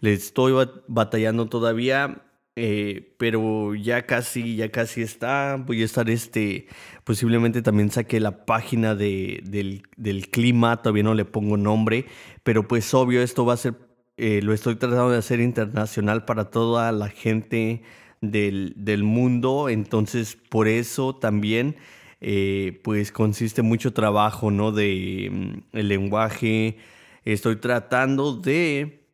Le 0.01 0.13
estoy 0.13 0.53
batallando 0.87 1.47
todavía 1.47 2.23
eh, 2.55 3.15
pero 3.17 3.75
ya 3.75 4.05
casi, 4.05 4.55
ya 4.55 4.71
casi 4.71 5.01
está. 5.01 5.57
Voy 5.57 5.81
a 5.81 5.85
estar 5.85 6.09
este, 6.09 6.67
posiblemente 7.03 7.61
también 7.61 7.91
saque 7.91 8.19
la 8.19 8.45
página 8.45 8.95
de, 8.95 9.41
del, 9.43 9.83
del, 9.97 10.29
clima, 10.29 10.81
todavía 10.81 11.03
no 11.03 11.13
le 11.13 11.25
pongo 11.25 11.57
nombre, 11.57 12.05
pero 12.43 12.67
pues 12.67 12.93
obvio 12.93 13.21
esto 13.21 13.45
va 13.45 13.53
a 13.53 13.57
ser, 13.57 13.75
eh, 14.17 14.41
lo 14.41 14.53
estoy 14.53 14.75
tratando 14.75 15.09
de 15.11 15.17
hacer 15.17 15.41
internacional 15.41 16.25
para 16.25 16.45
toda 16.45 16.91
la 16.93 17.09
gente 17.09 17.83
del, 18.21 18.73
del 18.77 19.03
mundo, 19.03 19.69
entonces 19.69 20.37
por 20.49 20.67
eso 20.67 21.15
también 21.15 21.75
eh, 22.21 22.79
pues 22.83 23.11
consiste 23.11 23.61
mucho 23.61 23.93
trabajo, 23.93 24.49
¿no? 24.51 24.71
De 24.71 25.29
mm, 25.31 25.77
el 25.77 25.87
lenguaje, 25.89 26.77
estoy 27.25 27.57
tratando 27.57 28.33
de 28.37 29.05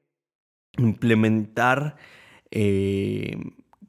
implementar 0.78 1.98
eh, 2.52 3.38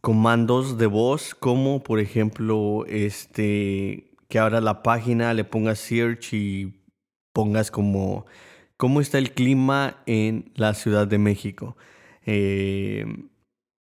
comandos 0.00 0.78
de 0.78 0.86
voz, 0.86 1.34
como 1.34 1.82
por 1.82 2.00
ejemplo, 2.00 2.84
este, 2.86 4.12
que 4.28 4.38
ahora 4.38 4.60
la 4.60 4.82
página 4.82 5.34
le 5.34 5.44
pongas 5.44 5.78
search 5.78 6.32
y 6.32 6.82
pongas 7.32 7.70
como 7.70 8.26
cómo 8.76 9.00
está 9.00 9.18
el 9.18 9.32
clima 9.32 10.02
en 10.06 10.52
la 10.56 10.74
Ciudad 10.74 11.06
de 11.06 11.18
México. 11.18 11.76
Eh, 12.26 13.04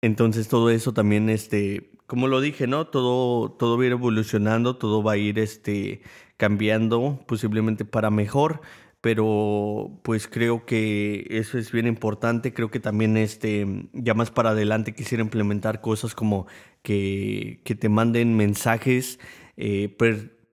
entonces 0.00 0.48
todo 0.48 0.70
eso 0.70 0.92
también, 0.92 1.28
este, 1.28 1.90
como 2.06 2.28
lo 2.28 2.40
dije, 2.40 2.66
¿no? 2.66 2.86
Todo, 2.86 3.50
todo 3.52 3.76
va 3.76 3.84
a 3.84 3.86
ir 3.86 3.92
evolucionando, 3.92 4.76
todo 4.76 5.02
va 5.02 5.12
a 5.12 5.16
ir 5.16 5.38
este, 5.38 6.02
cambiando, 6.36 7.20
posiblemente 7.26 7.84
para 7.84 8.10
mejor 8.10 8.60
pero 9.02 10.00
pues 10.04 10.28
creo 10.28 10.64
que 10.64 11.26
eso 11.28 11.58
es 11.58 11.72
bien 11.72 11.88
importante. 11.88 12.54
Creo 12.54 12.70
que 12.70 12.80
también 12.80 13.16
este, 13.16 13.66
ya 13.92 14.14
más 14.14 14.30
para 14.30 14.50
adelante 14.50 14.94
quisiera 14.94 15.24
implementar 15.24 15.80
cosas 15.80 16.14
como 16.14 16.46
que, 16.82 17.60
que 17.64 17.74
te 17.74 17.88
manden 17.88 18.36
mensajes 18.36 19.18
eh, 19.56 19.94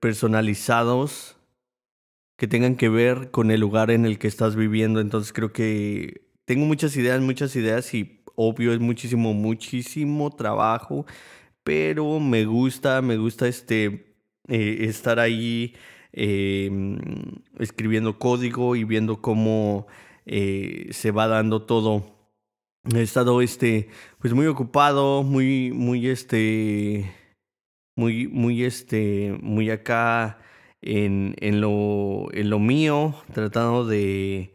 personalizados 0.00 1.38
que 2.36 2.48
tengan 2.48 2.74
que 2.74 2.88
ver 2.88 3.30
con 3.30 3.52
el 3.52 3.60
lugar 3.60 3.92
en 3.92 4.04
el 4.04 4.18
que 4.18 4.26
estás 4.26 4.56
viviendo. 4.56 5.00
Entonces 5.00 5.32
creo 5.32 5.52
que 5.52 6.28
tengo 6.44 6.66
muchas 6.66 6.96
ideas, 6.96 7.20
muchas 7.20 7.54
ideas 7.54 7.94
y 7.94 8.24
obvio 8.34 8.72
es 8.72 8.80
muchísimo, 8.80 9.32
muchísimo 9.32 10.30
trabajo, 10.30 11.06
pero 11.62 12.18
me 12.18 12.46
gusta, 12.46 13.00
me 13.00 13.16
gusta 13.16 13.46
este, 13.46 14.16
eh, 14.48 14.78
estar 14.80 15.20
ahí 15.20 15.74
em, 16.12 16.98
escribiendo 17.58 18.18
código 18.18 18.76
y 18.76 18.84
viendo 18.84 19.20
cómo 19.20 19.86
eh, 20.26 20.88
se 20.92 21.10
va 21.10 21.26
dando 21.28 21.62
todo. 21.62 22.04
He 22.94 23.02
estado 23.02 23.42
este, 23.42 23.88
pues 24.18 24.32
muy 24.34 24.46
ocupado, 24.46 25.22
muy, 25.22 25.72
muy 25.72 26.08
este, 26.08 27.12
muy, 27.96 28.28
muy 28.28 28.64
este, 28.64 29.36
muy 29.42 29.70
acá 29.70 30.38
en, 30.82 31.34
en, 31.40 31.60
lo, 31.60 32.28
en 32.32 32.50
lo 32.50 32.58
mío, 32.58 33.14
tratando 33.34 33.86
de, 33.86 34.54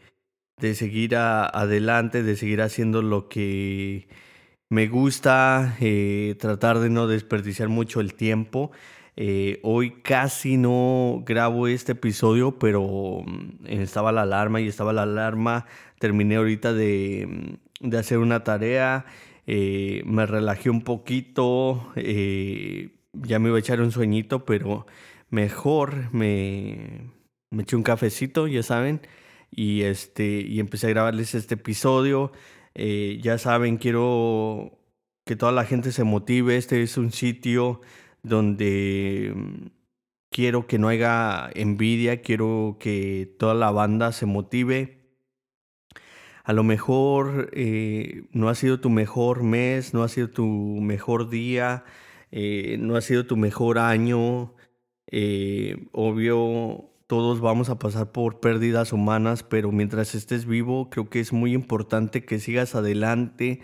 de 0.59 0.75
seguir 0.75 1.15
adelante, 1.15 2.23
de 2.23 2.35
seguir 2.35 2.61
haciendo 2.61 3.01
lo 3.01 3.29
que 3.29 4.07
me 4.69 4.87
gusta, 4.87 5.77
eh, 5.79 6.35
tratar 6.39 6.79
de 6.79 6.89
no 6.89 7.07
desperdiciar 7.07 7.69
mucho 7.69 8.01
el 8.01 8.15
tiempo. 8.15 8.71
Eh, 9.17 9.59
hoy 9.63 10.01
casi 10.01 10.57
no 10.57 11.23
grabo 11.25 11.67
este 11.67 11.93
episodio, 11.93 12.59
pero 12.59 13.23
mm, 13.25 13.65
estaba 13.67 14.11
la 14.11 14.23
alarma 14.23 14.61
y 14.61 14.67
estaba 14.67 14.93
la 14.93 15.03
alarma. 15.03 15.65
Terminé 15.99 16.35
ahorita 16.35 16.73
de, 16.73 17.57
mm, 17.81 17.89
de 17.89 17.97
hacer 17.97 18.17
una 18.19 18.43
tarea, 18.43 19.05
eh, 19.47 20.03
me 20.05 20.25
relajé 20.25 20.69
un 20.69 20.81
poquito, 20.81 21.91
ya 21.95 23.39
me 23.39 23.49
iba 23.49 23.57
a 23.57 23.59
echar 23.59 23.81
un 23.81 23.91
sueñito, 23.91 24.45
pero 24.45 24.85
mejor 25.29 26.13
me, 26.13 27.11
me 27.51 27.63
eché 27.63 27.75
un 27.75 27.83
cafecito, 27.83 28.47
ya 28.47 28.63
saben 28.63 29.01
y, 29.55 29.83
este, 29.83 30.41
y 30.41 30.59
empecé 30.59 30.87
a 30.87 30.89
grabarles 30.91 31.35
este 31.35 31.55
episodio. 31.55 32.31
Eh, 32.75 33.19
ya 33.21 33.37
saben, 33.37 33.77
quiero 33.77 34.77
que 35.25 35.35
toda 35.35 35.51
la 35.51 35.65
gente 35.65 35.91
se 35.91 36.03
motive. 36.03 36.57
Este 36.57 36.81
es 36.83 36.97
un 36.97 37.11
sitio 37.11 37.81
donde 38.25 39.33
mm, 39.35 39.67
quiero 40.31 40.67
que 40.67 40.77
no 40.79 40.89
haya 40.89 41.49
envidia, 41.55 42.21
quiero 42.21 42.77
que 42.79 43.35
toda 43.39 43.53
la 43.53 43.71
banda 43.71 44.11
se 44.11 44.25
motive. 44.25 45.05
A 46.43 46.53
lo 46.53 46.63
mejor 46.63 47.49
eh, 47.53 48.27
no 48.31 48.49
ha 48.49 48.55
sido 48.55 48.79
tu 48.79 48.89
mejor 48.89 49.43
mes, 49.43 49.93
no 49.93 50.03
ha 50.03 50.09
sido 50.09 50.29
tu 50.29 50.45
mejor 50.45 51.29
día, 51.29 51.85
eh, 52.31 52.77
no 52.79 52.95
ha 52.95 53.01
sido 53.01 53.25
tu 53.25 53.37
mejor 53.37 53.79
año. 53.79 54.53
obvio, 55.91 56.89
todos 57.07 57.39
vamos 57.39 57.69
a 57.69 57.77
pasar 57.79 58.11
por 58.11 58.39
pérdidas 58.39 58.91
humanas, 58.93 59.43
pero 59.43 59.71
mientras 59.71 60.15
estés 60.15 60.45
vivo, 60.45 60.89
creo 60.89 61.09
que 61.09 61.19
es 61.19 61.33
muy 61.33 61.53
importante 61.53 62.25
que 62.25 62.39
sigas 62.39 62.75
adelante, 62.75 63.61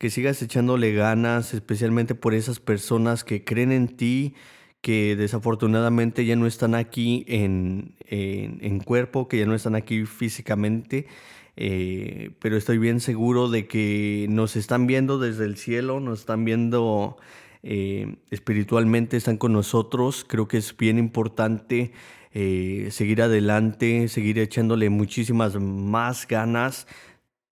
que 0.00 0.08
sigas 0.08 0.40
echándole 0.40 0.94
ganas, 0.94 1.52
especialmente 1.52 2.14
por 2.14 2.32
esas 2.32 2.58
personas 2.58 3.22
que 3.22 3.44
creen 3.44 3.70
en 3.70 3.86
ti, 3.86 4.34
que 4.80 5.14
desafortunadamente 5.14 6.24
ya 6.24 6.36
no 6.36 6.46
están 6.46 6.74
aquí 6.74 7.26
en, 7.28 7.96
en, 8.08 8.80
cuerpo, 8.80 9.28
que 9.28 9.36
ya 9.36 9.44
no 9.44 9.54
están 9.54 9.74
aquí 9.74 10.06
físicamente. 10.06 11.06
Eh, 11.54 12.30
pero 12.40 12.56
estoy 12.56 12.78
bien 12.78 13.00
seguro 13.00 13.50
de 13.50 13.66
que 13.66 14.26
nos 14.30 14.56
están 14.56 14.86
viendo 14.86 15.18
desde 15.18 15.44
el 15.44 15.58
cielo, 15.58 16.00
nos 16.00 16.20
están 16.20 16.46
viendo 16.46 17.18
eh, 17.62 18.16
espiritualmente, 18.30 19.18
están 19.18 19.36
con 19.36 19.52
nosotros. 19.52 20.24
Creo 20.26 20.48
que 20.48 20.56
es 20.56 20.74
bien 20.74 20.96
importante 20.96 21.92
eh, 22.32 22.88
seguir 22.90 23.20
adelante, 23.20 24.08
seguir 24.08 24.38
echándole 24.38 24.88
muchísimas 24.88 25.60
más 25.60 26.26
ganas 26.26 26.86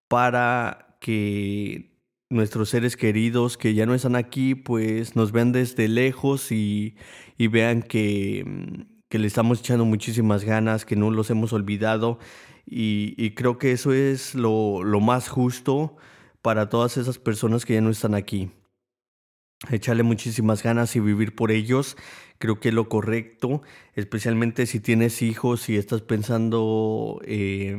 para 0.09 0.97
que 0.99 1.88
nuestros 2.31 2.71
seres 2.71 2.97
queridos 2.97 3.57
que 3.57 3.75
ya 3.75 3.87
no 3.87 3.95
están 3.95 4.17
aquí, 4.17 4.55
pues 4.55 5.17
nos 5.17 5.33
vean 5.33 5.53
desde 5.53 5.89
lejos 5.89 6.53
y, 6.53 6.97
vean 7.39 7.83
que, 7.83 8.45
mm, 8.47 8.83
que, 9.09 9.19
le 9.19 9.27
estamos 9.27 9.61
echando 9.61 9.85
muchísimas 9.85 10.45
ganas, 10.45 10.85
que 10.85 10.97
no 10.97 11.11
los 11.11 11.31
hemos 11.31 11.53
olvidado. 11.53 12.19
Y, 12.67 13.31
creo 13.35 13.59
que 13.59 13.73
eso 13.73 13.93
es 13.93 14.35
lo, 14.35 14.83
lo 14.85 15.01
más 15.01 15.29
justo 15.29 15.97
para 16.43 16.69
todas 16.69 16.97
esas 16.99 17.19
personas 17.19 17.65
que 17.65 17.75
ya 17.75 17.81
no 17.81 17.91
están 17.91 18.15
aquí 18.15 18.51
echarle 19.71 20.03
muchísimas 20.03 20.63
ganas 20.63 20.95
y 20.97 21.01
vivir 21.01 21.35
por 21.35 21.51
ellos. 21.51 21.97
Creo 22.39 22.61
que 22.61 22.69
es 22.69 22.75
lo 22.75 22.89
correcto, 22.89 23.63
especialmente 23.95 24.67
si 24.67 24.81
tienes 24.81 25.23
hijos 25.23 25.69
y 25.69 25.77
estás 25.77 26.03
pensando 26.03 27.21
eh, 27.25 27.77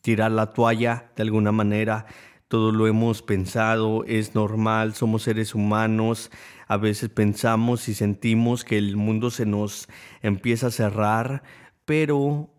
tirar 0.00 0.32
la 0.32 0.52
toalla 0.52 1.12
de 1.16 1.22
alguna 1.22 1.52
manera. 1.52 2.06
Todo 2.52 2.70
lo 2.70 2.86
hemos 2.86 3.22
pensado, 3.22 4.04
es 4.04 4.34
normal, 4.34 4.92
somos 4.92 5.22
seres 5.22 5.54
humanos. 5.54 6.30
A 6.68 6.76
veces 6.76 7.08
pensamos 7.08 7.88
y 7.88 7.94
sentimos 7.94 8.62
que 8.62 8.76
el 8.76 8.98
mundo 8.98 9.30
se 9.30 9.46
nos 9.46 9.88
empieza 10.20 10.66
a 10.66 10.70
cerrar, 10.70 11.44
pero 11.86 12.50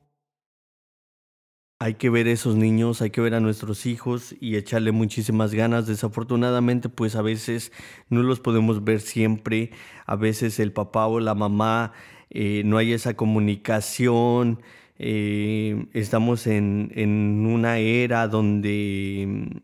hay 1.78 1.94
que 1.94 2.10
ver 2.10 2.26
a 2.26 2.32
esos 2.32 2.56
niños, 2.56 3.04
hay 3.04 3.12
que 3.12 3.22
ver 3.22 3.36
a 3.36 3.40
nuestros 3.40 3.86
hijos 3.86 4.34
y 4.42 4.56
echarle 4.56 4.92
muchísimas 4.92 5.54
ganas. 5.54 5.86
Desafortunadamente, 5.86 6.90
pues 6.90 7.16
a 7.16 7.22
veces 7.22 7.72
no 8.10 8.24
los 8.24 8.40
podemos 8.40 8.84
ver 8.84 9.00
siempre. 9.00 9.70
A 10.08 10.16
veces 10.16 10.58
el 10.60 10.74
papá 10.74 11.06
o 11.06 11.20
la 11.20 11.36
mamá 11.36 11.94
eh, 12.32 12.64
no 12.66 12.80
hay 12.80 12.94
esa 12.94 13.14
comunicación. 13.14 14.60
Eh, 14.98 15.86
estamos 15.94 16.48
en, 16.48 17.46
una 17.46 17.78
era 17.78 18.28
donde 18.28 19.62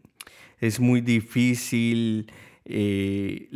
es 0.59 0.79
muy 0.79 1.01
difícil 1.01 2.31
eh, 2.65 3.49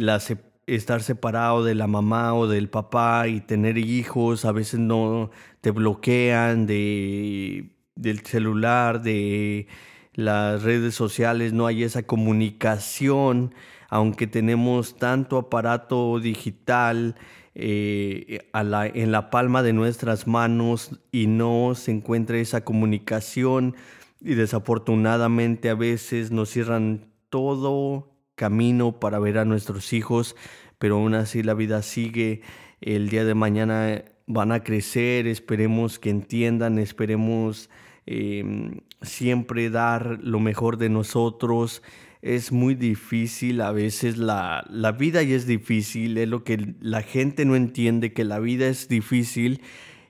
estar 0.67 1.03
separado 1.03 1.63
de 1.63 1.75
la 1.75 1.87
mamá 1.87 2.33
o 2.33 2.47
del 2.47 2.69
papá 2.69 3.27
y 3.27 3.41
tener 3.41 3.77
hijos. 3.77 4.45
A 4.45 4.51
veces 4.51 4.79
no 4.79 5.31
te 5.61 5.71
bloquean 5.71 6.65
de 6.65 7.73
del 7.95 8.21
celular, 8.21 9.01
de 9.01 9.67
las 10.13 10.63
redes 10.63 10.95
sociales, 10.95 11.53
no 11.53 11.67
hay 11.67 11.83
esa 11.83 12.03
comunicación, 12.03 13.53
aunque 13.89 14.27
tenemos 14.27 14.97
tanto 14.97 15.37
aparato 15.37 16.19
digital 16.19 17.15
eh, 17.55 18.39
en 18.53 19.11
la 19.11 19.29
palma 19.29 19.61
de 19.63 19.73
nuestras 19.73 20.27
manos 20.27 20.99
y 21.11 21.27
no 21.27 21.73
se 21.75 21.91
encuentra 21.91 22.37
esa 22.37 22.63
comunicación 22.63 23.75
y 24.23 24.35
desafortunadamente 24.35 25.69
a 25.69 25.75
veces 25.75 26.31
nos 26.31 26.49
cierran 26.49 27.07
todo 27.29 28.15
camino 28.35 28.99
para 28.99 29.19
ver 29.19 29.37
a 29.37 29.45
nuestros 29.45 29.91
hijos, 29.93 30.35
pero 30.79 30.95
aún 30.95 31.13
así 31.13 31.43
la 31.43 31.53
vida 31.53 31.81
sigue. 31.81 32.41
El 32.79 33.09
día 33.09 33.25
de 33.25 33.35
mañana 33.35 34.03
van 34.25 34.51
a 34.51 34.63
crecer, 34.63 35.27
esperemos 35.27 35.99
que 35.99 36.09
entiendan, 36.09 36.79
esperemos 36.79 37.69
em, 38.05 38.81
siempre 39.01 39.69
dar 39.69 40.19
lo 40.21 40.39
mejor 40.39 40.77
de 40.77 40.89
nosotros. 40.89 41.83
Es 42.21 42.53
muy 42.53 42.75
difícil, 42.75 43.59
a 43.59 43.71
veces 43.73 44.17
la, 44.17 44.65
la 44.69 44.93
vida 44.93 45.21
ya 45.23 45.35
es 45.35 45.45
difícil, 45.45 46.17
es 46.17 46.29
lo 46.29 46.45
que 46.45 46.75
la 46.79 47.01
gente 47.01 47.43
no 47.43 47.57
entiende, 47.57 48.13
que 48.13 48.23
la 48.23 48.39
vida 48.39 48.67
es 48.67 48.87
difícil 48.87 49.61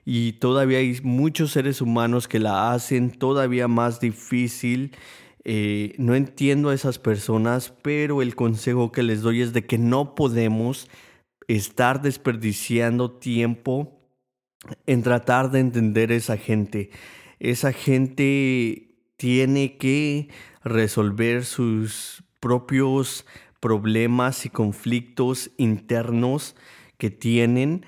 y 0.04 0.34
todavía 0.34 0.78
hay 0.78 0.98
muchos 1.02 1.52
seres 1.52 1.80
humanos 1.80 2.28
que 2.28 2.38
la 2.38 2.72
hacen 2.72 3.10
todavía 3.10 3.68
más 3.68 4.00
difícil. 4.00 4.92
Eh, 5.44 5.94
no 5.98 6.14
entiendo 6.14 6.70
a 6.70 6.74
esas 6.74 6.98
personas, 6.98 7.72
pero 7.82 8.22
el 8.22 8.34
consejo 8.34 8.92
que 8.92 9.02
les 9.02 9.22
doy 9.22 9.40
es 9.40 9.52
de 9.52 9.64
que 9.66 9.78
no 9.78 10.14
podemos 10.14 10.88
estar 11.48 12.02
desperdiciando 12.02 13.12
tiempo 13.12 14.00
en 14.86 15.02
tratar 15.02 15.50
de 15.50 15.60
entender 15.60 16.10
a 16.10 16.16
esa 16.16 16.36
gente. 16.36 16.90
Esa 17.38 17.72
gente 17.72 18.94
tiene 19.16 19.76
que 19.76 20.28
resolver 20.62 21.44
sus 21.44 22.24
propios 22.40 23.26
problemas 23.60 24.44
y 24.44 24.50
conflictos 24.50 25.50
internos 25.56 26.56
que 26.98 27.10
tienen 27.10 27.86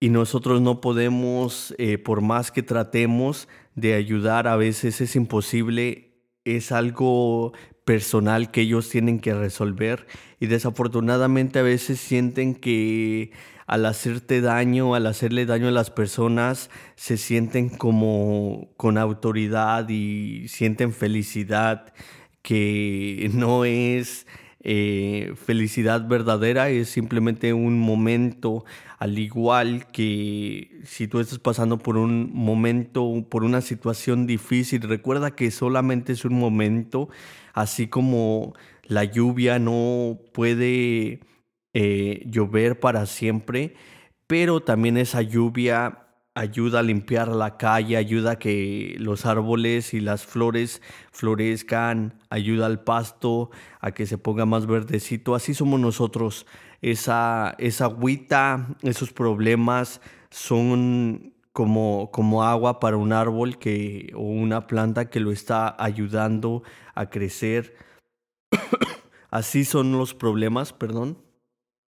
y 0.00 0.10
nosotros 0.10 0.60
no 0.60 0.80
podemos, 0.80 1.74
eh, 1.78 1.98
por 1.98 2.20
más 2.20 2.50
que 2.50 2.62
tratemos 2.62 3.48
de 3.74 3.94
ayudar, 3.94 4.46
a 4.48 4.56
veces 4.56 5.00
es 5.00 5.16
imposible, 5.16 6.12
es 6.44 6.70
algo 6.72 7.52
personal 7.84 8.50
que 8.50 8.62
ellos 8.62 8.88
tienen 8.88 9.20
que 9.20 9.32
resolver 9.32 10.06
y 10.40 10.46
desafortunadamente 10.46 11.60
a 11.60 11.62
veces 11.62 12.00
sienten 12.00 12.54
que 12.54 13.30
al 13.66 13.86
hacerte 13.86 14.40
daño, 14.40 14.94
al 14.94 15.06
hacerle 15.06 15.46
daño 15.46 15.68
a 15.68 15.72
las 15.72 15.90
personas, 15.90 16.70
se 16.94 17.16
sienten 17.16 17.68
como 17.68 18.72
con 18.76 18.98
autoridad 18.98 19.88
y 19.88 20.48
sienten 20.48 20.92
felicidad 20.92 21.92
que 22.42 23.30
no 23.34 23.64
es 23.64 24.26
eh, 24.68 25.34
felicidad 25.36 26.08
verdadera 26.08 26.70
es 26.70 26.88
simplemente 26.88 27.52
un 27.52 27.78
momento, 27.78 28.64
al 28.98 29.16
igual 29.16 29.86
que 29.92 30.80
si 30.82 31.06
tú 31.06 31.20
estás 31.20 31.38
pasando 31.38 31.78
por 31.78 31.96
un 31.96 32.32
momento, 32.34 33.24
por 33.30 33.44
una 33.44 33.60
situación 33.60 34.26
difícil, 34.26 34.82
recuerda 34.82 35.36
que 35.36 35.52
solamente 35.52 36.14
es 36.14 36.24
un 36.24 36.34
momento, 36.34 37.08
así 37.52 37.86
como 37.86 38.54
la 38.82 39.04
lluvia 39.04 39.60
no 39.60 40.18
puede 40.32 41.20
eh, 41.72 42.24
llover 42.26 42.80
para 42.80 43.06
siempre, 43.06 43.74
pero 44.26 44.58
también 44.64 44.96
esa 44.96 45.22
lluvia 45.22 46.08
ayuda 46.34 46.80
a 46.80 46.82
limpiar 46.82 47.28
la 47.28 47.56
calle, 47.56 47.96
ayuda 47.96 48.32
a 48.32 48.38
que 48.40 48.96
los 48.98 49.26
árboles 49.26 49.94
y 49.94 50.00
las 50.00 50.26
flores 50.26 50.82
florezcan, 51.12 52.15
ayuda 52.36 52.66
al 52.66 52.82
pasto 52.82 53.50
a 53.80 53.92
que 53.92 54.06
se 54.06 54.18
ponga 54.18 54.46
más 54.46 54.66
verdecito. 54.66 55.34
Así 55.34 55.54
somos 55.54 55.80
nosotros. 55.80 56.46
Esa, 56.82 57.54
esa 57.58 57.86
agüita, 57.86 58.68
esos 58.82 59.12
problemas 59.12 60.00
son 60.30 61.34
como, 61.52 62.10
como 62.12 62.42
agua 62.44 62.80
para 62.80 62.98
un 62.98 63.12
árbol 63.12 63.58
que, 63.58 64.12
o 64.14 64.20
una 64.20 64.66
planta 64.66 65.08
que 65.08 65.20
lo 65.20 65.32
está 65.32 65.74
ayudando 65.78 66.62
a 66.94 67.08
crecer. 67.08 67.74
Así 69.30 69.64
son 69.64 69.92
los 69.92 70.14
problemas, 70.14 70.72
perdón. 70.72 71.18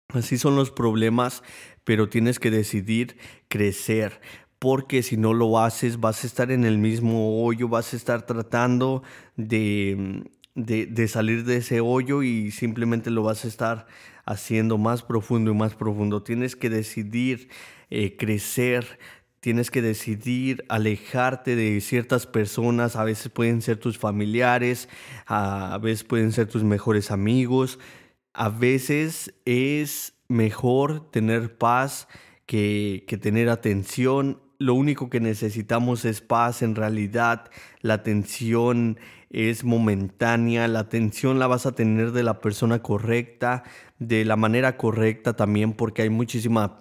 Así 0.09 0.37
son 0.37 0.57
los 0.57 0.70
problemas, 0.70 1.42
pero 1.85 2.09
tienes 2.09 2.38
que 2.38 2.50
decidir 2.50 3.16
crecer, 3.48 4.20
porque 4.62 5.03
si 5.03 5.16
no 5.16 5.35
lo 5.35 5.59
haces 5.59 5.98
vas 5.98 6.22
a 6.22 6.27
estar 6.29 6.53
en 6.53 6.64
el 6.64 6.79
mismo 6.79 7.44
hoyo, 7.44 7.66
vas 7.66 7.92
a 7.92 7.96
estar 7.96 8.27
tratando 8.27 9.03
de, 9.35 10.22
de, 10.55 11.09
salir 11.09 11.44
de 11.44 11.57
ese 11.57 11.81
hoyo 11.81 12.22
y 12.22 12.53
simplemente 12.53 13.11
lo 13.11 13.25
vas 13.25 13.44
a 13.44 13.48
estar 13.48 13.88
haciendo 14.25 14.79
más 14.79 15.03
profundo 15.03 15.51
y 15.51 15.55
más 15.55 15.75
profundo. 15.75 16.22
Tienes 16.22 16.55
que 16.55 16.70
decidir 16.70 17.48
eh, 17.90 18.16
crecer, 18.16 19.01
tienes 19.40 19.68
que 19.68 19.83
decidir 19.83 20.64
alejarte 20.68 21.57
de 21.57 21.81
ciertas 21.81 22.29
personas, 22.29 22.94
a 22.94 23.03
veces 23.03 23.33
pueden 23.33 23.62
ser 23.62 23.79
tus 23.79 23.98
familiares, 23.98 24.88
a 25.27 25.77
veces 25.83 26.05
pueden 26.05 26.31
ser 26.31 26.46
tus 26.46 26.62
mejores 26.62 27.11
amigos, 27.11 27.81
a 28.33 28.48
veces 28.48 29.35
es 29.44 30.14
mejor 30.29 31.11
tener 31.11 31.59
paz 31.59 32.07
que, 32.46 33.18
tener 33.20 33.48
atención. 33.48 34.40
Lo 34.62 34.75
único 34.75 35.11
que 35.11 35.18
necesitamos 35.18 36.05
es 36.05 36.20
paz. 36.20 36.62
En 36.62 36.77
realidad, 36.77 37.51
la 37.81 37.94
atención 37.94 38.96
es 39.31 39.64
momentánea. 39.64 40.68
La 40.68 40.79
atención 40.79 41.40
la 41.40 41.48
vas 41.48 41.66
a 41.66 41.72
tener 41.72 42.12
de 42.12 42.22
la 42.22 42.40
persona 42.40 42.81
correcta, 42.81 43.64
de 43.98 44.25
la 44.25 44.37
manera 44.37 44.77
correcta 44.77 45.35
también, 45.35 45.72
porque 45.72 46.03
hay 46.03 46.11
muchísima 46.11 46.79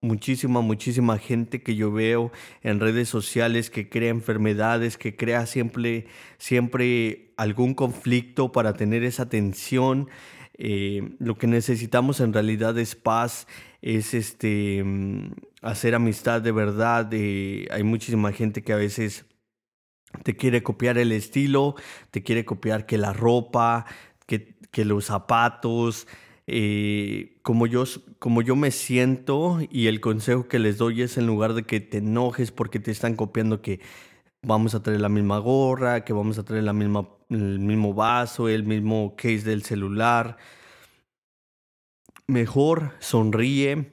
muchísima, 0.00 0.60
muchísima 0.60 1.16
gente 1.18 1.62
que 1.62 1.76
yo 1.76 1.90
veo 1.90 2.30
en 2.62 2.78
redes 2.78 3.08
sociales 3.08 3.70
que 3.70 3.88
crea 3.88 4.10
enfermedades, 4.10 4.98
que 4.98 5.16
crea 5.16 5.46
siempre, 5.46 6.06
siempre 6.36 7.32
algún 7.38 7.72
conflicto 7.72 8.52
para 8.52 8.74
tener 8.74 9.02
esa 9.02 9.22
atención 9.24 10.08
eh, 10.56 11.16
lo 11.18 11.36
que 11.36 11.48
necesitamos 11.48 12.20
en 12.20 12.32
realidad 12.32 12.78
es 12.78 12.94
paz, 12.94 13.48
es 13.84 14.14
este, 14.14 14.82
mm, 14.82 15.32
hacer 15.60 15.94
amistad 15.94 16.40
de 16.40 16.52
verdad. 16.52 17.10
hay 17.12 17.82
muchísima 17.84 18.32
gente 18.32 18.62
que 18.62 18.72
a 18.72 18.76
veces 18.76 19.26
te 20.22 20.36
quiere 20.36 20.62
copiar 20.62 20.96
el 20.96 21.12
estilo, 21.12 21.74
te 22.10 22.22
quiere 22.22 22.46
copiar 22.46 22.86
que 22.86 22.96
la 22.96 23.12
ropa, 23.12 23.84
que, 24.26 24.56
que 24.70 24.84
los 24.86 25.06
zapatos. 25.06 26.06
Eh, 26.46 27.38
como, 27.42 27.66
yo, 27.66 27.84
como 28.18 28.42
yo 28.42 28.56
me 28.56 28.70
siento 28.70 29.60
y 29.70 29.86
el 29.86 30.00
consejo 30.00 30.48
que 30.48 30.58
les 30.58 30.78
doy 30.78 31.02
es 31.02 31.16
en 31.16 31.26
lugar 31.26 31.54
de 31.54 31.64
que 31.64 31.80
te 31.80 31.98
enojes 31.98 32.52
porque 32.52 32.80
te 32.80 32.90
están 32.90 33.16
copiando 33.16 33.62
que 33.62 33.80
vamos 34.42 34.74
a 34.74 34.82
traer 34.82 35.00
la 35.00 35.08
misma 35.08 35.38
gorra, 35.38 36.04
que 36.04 36.12
vamos 36.12 36.38
a 36.38 36.44
traer 36.44 36.64
la 36.64 36.74
misma, 36.74 37.08
el 37.30 37.58
mismo 37.60 37.94
vaso, 37.94 38.48
el 38.48 38.64
mismo 38.64 39.14
case 39.16 39.42
del 39.42 39.62
celular. 39.62 40.38
Mejor 42.26 42.92
sonríe 43.00 43.92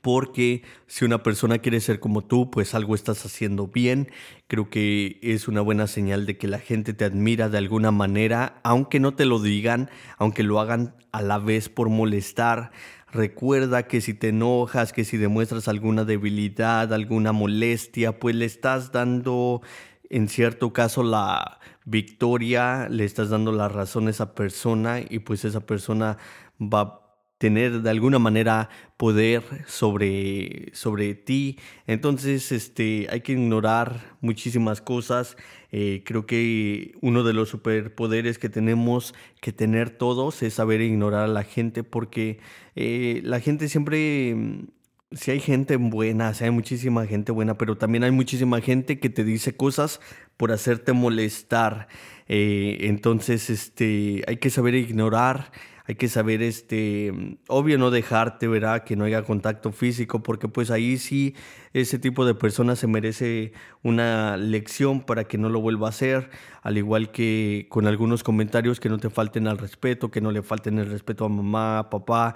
porque 0.00 0.62
si 0.86 1.04
una 1.04 1.22
persona 1.22 1.58
quiere 1.58 1.80
ser 1.80 2.00
como 2.00 2.24
tú, 2.24 2.50
pues 2.50 2.74
algo 2.74 2.94
estás 2.94 3.26
haciendo 3.26 3.68
bien. 3.68 4.10
Creo 4.46 4.70
que 4.70 5.18
es 5.22 5.48
una 5.48 5.60
buena 5.60 5.86
señal 5.86 6.24
de 6.24 6.38
que 6.38 6.48
la 6.48 6.58
gente 6.58 6.94
te 6.94 7.04
admira 7.04 7.50
de 7.50 7.58
alguna 7.58 7.90
manera, 7.90 8.60
aunque 8.64 9.00
no 9.00 9.14
te 9.14 9.26
lo 9.26 9.38
digan, 9.38 9.90
aunque 10.16 10.42
lo 10.42 10.60
hagan 10.60 10.94
a 11.12 11.20
la 11.20 11.38
vez 11.38 11.68
por 11.68 11.90
molestar. 11.90 12.72
Recuerda 13.10 13.86
que 13.86 14.00
si 14.00 14.14
te 14.14 14.28
enojas, 14.28 14.94
que 14.94 15.04
si 15.04 15.18
demuestras 15.18 15.68
alguna 15.68 16.04
debilidad, 16.04 16.92
alguna 16.94 17.32
molestia, 17.32 18.18
pues 18.18 18.34
le 18.34 18.46
estás 18.46 18.92
dando 18.92 19.60
en 20.08 20.28
cierto 20.28 20.72
caso 20.72 21.02
la 21.02 21.58
victoria, 21.84 22.88
le 22.88 23.04
estás 23.04 23.30
dando 23.30 23.52
la 23.52 23.68
razón 23.68 24.06
a 24.06 24.10
esa 24.10 24.34
persona 24.34 25.00
y 25.06 25.18
pues 25.20 25.44
esa 25.44 25.60
persona 25.66 26.16
va 26.60 27.01
tener 27.42 27.82
de 27.82 27.90
alguna 27.90 28.20
manera 28.20 28.68
poder 28.96 29.42
sobre, 29.66 30.70
sobre 30.74 31.16
ti. 31.16 31.58
Entonces, 31.88 32.52
este, 32.52 33.08
hay 33.10 33.22
que 33.22 33.32
ignorar 33.32 34.16
muchísimas 34.20 34.80
cosas. 34.80 35.36
Eh, 35.72 36.04
creo 36.06 36.24
que 36.24 36.92
uno 37.00 37.24
de 37.24 37.32
los 37.32 37.48
superpoderes 37.48 38.38
que 38.38 38.48
tenemos 38.48 39.12
que 39.40 39.52
tener 39.52 39.90
todos 39.90 40.40
es 40.44 40.54
saber 40.54 40.82
ignorar 40.82 41.24
a 41.24 41.26
la 41.26 41.42
gente 41.42 41.82
porque 41.82 42.38
eh, 42.76 43.20
la 43.24 43.40
gente 43.40 43.68
siempre, 43.68 44.36
mm, 44.36 44.68
si 45.10 45.32
hay 45.32 45.40
gente 45.40 45.74
buena, 45.74 46.34
si 46.34 46.44
hay 46.44 46.52
muchísima 46.52 47.06
gente 47.06 47.32
buena, 47.32 47.58
pero 47.58 47.76
también 47.76 48.04
hay 48.04 48.12
muchísima 48.12 48.60
gente 48.60 49.00
que 49.00 49.10
te 49.10 49.24
dice 49.24 49.56
cosas 49.56 50.00
por 50.36 50.52
hacerte 50.52 50.92
molestar. 50.92 51.88
Eh, 52.28 52.78
entonces, 52.82 53.50
este, 53.50 54.22
hay 54.28 54.36
que 54.36 54.48
saber 54.48 54.76
ignorar 54.76 55.50
hay 55.84 55.96
que 55.96 56.08
saber, 56.08 56.42
este, 56.42 57.38
obvio 57.48 57.76
no 57.76 57.90
dejarte, 57.90 58.46
¿verdad? 58.46 58.84
Que 58.84 58.94
no 58.94 59.04
haya 59.04 59.22
contacto 59.22 59.72
físico, 59.72 60.22
porque 60.22 60.48
pues 60.48 60.70
ahí 60.70 60.96
sí 60.96 61.34
ese 61.72 61.98
tipo 61.98 62.24
de 62.24 62.34
persona 62.34 62.76
se 62.76 62.86
merece 62.86 63.52
una 63.82 64.36
lección 64.36 65.00
para 65.00 65.24
que 65.24 65.38
no 65.38 65.48
lo 65.48 65.60
vuelva 65.60 65.88
a 65.88 65.90
hacer, 65.90 66.30
al 66.62 66.78
igual 66.78 67.10
que 67.10 67.66
con 67.68 67.86
algunos 67.86 68.22
comentarios 68.22 68.78
que 68.78 68.88
no 68.88 68.98
te 68.98 69.10
falten 69.10 69.48
al 69.48 69.58
respeto, 69.58 70.10
que 70.10 70.20
no 70.20 70.30
le 70.30 70.42
falten 70.42 70.78
el 70.78 70.90
respeto 70.90 71.24
a 71.24 71.28
mamá, 71.28 71.78
a 71.80 71.90
papá, 71.90 72.34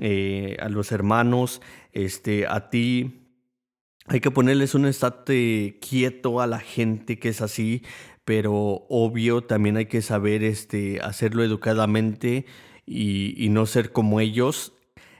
eh, 0.00 0.56
a 0.60 0.68
los 0.68 0.92
hermanos, 0.92 1.60
este, 1.92 2.46
a 2.46 2.70
ti. 2.70 3.24
Hay 4.06 4.20
que 4.20 4.30
ponerles 4.30 4.74
un 4.74 4.86
estate 4.86 5.78
quieto 5.82 6.40
a 6.40 6.46
la 6.46 6.60
gente 6.60 7.18
que 7.18 7.28
es 7.28 7.42
así, 7.42 7.82
pero 8.24 8.86
obvio 8.88 9.42
también 9.42 9.76
hay 9.76 9.86
que 9.86 10.00
saber 10.00 10.42
este, 10.42 11.00
hacerlo 11.02 11.44
educadamente 11.44 12.46
y, 12.88 13.48
no 13.50 13.66
ser 13.66 13.92
como 13.92 14.20
ellos. 14.20 14.72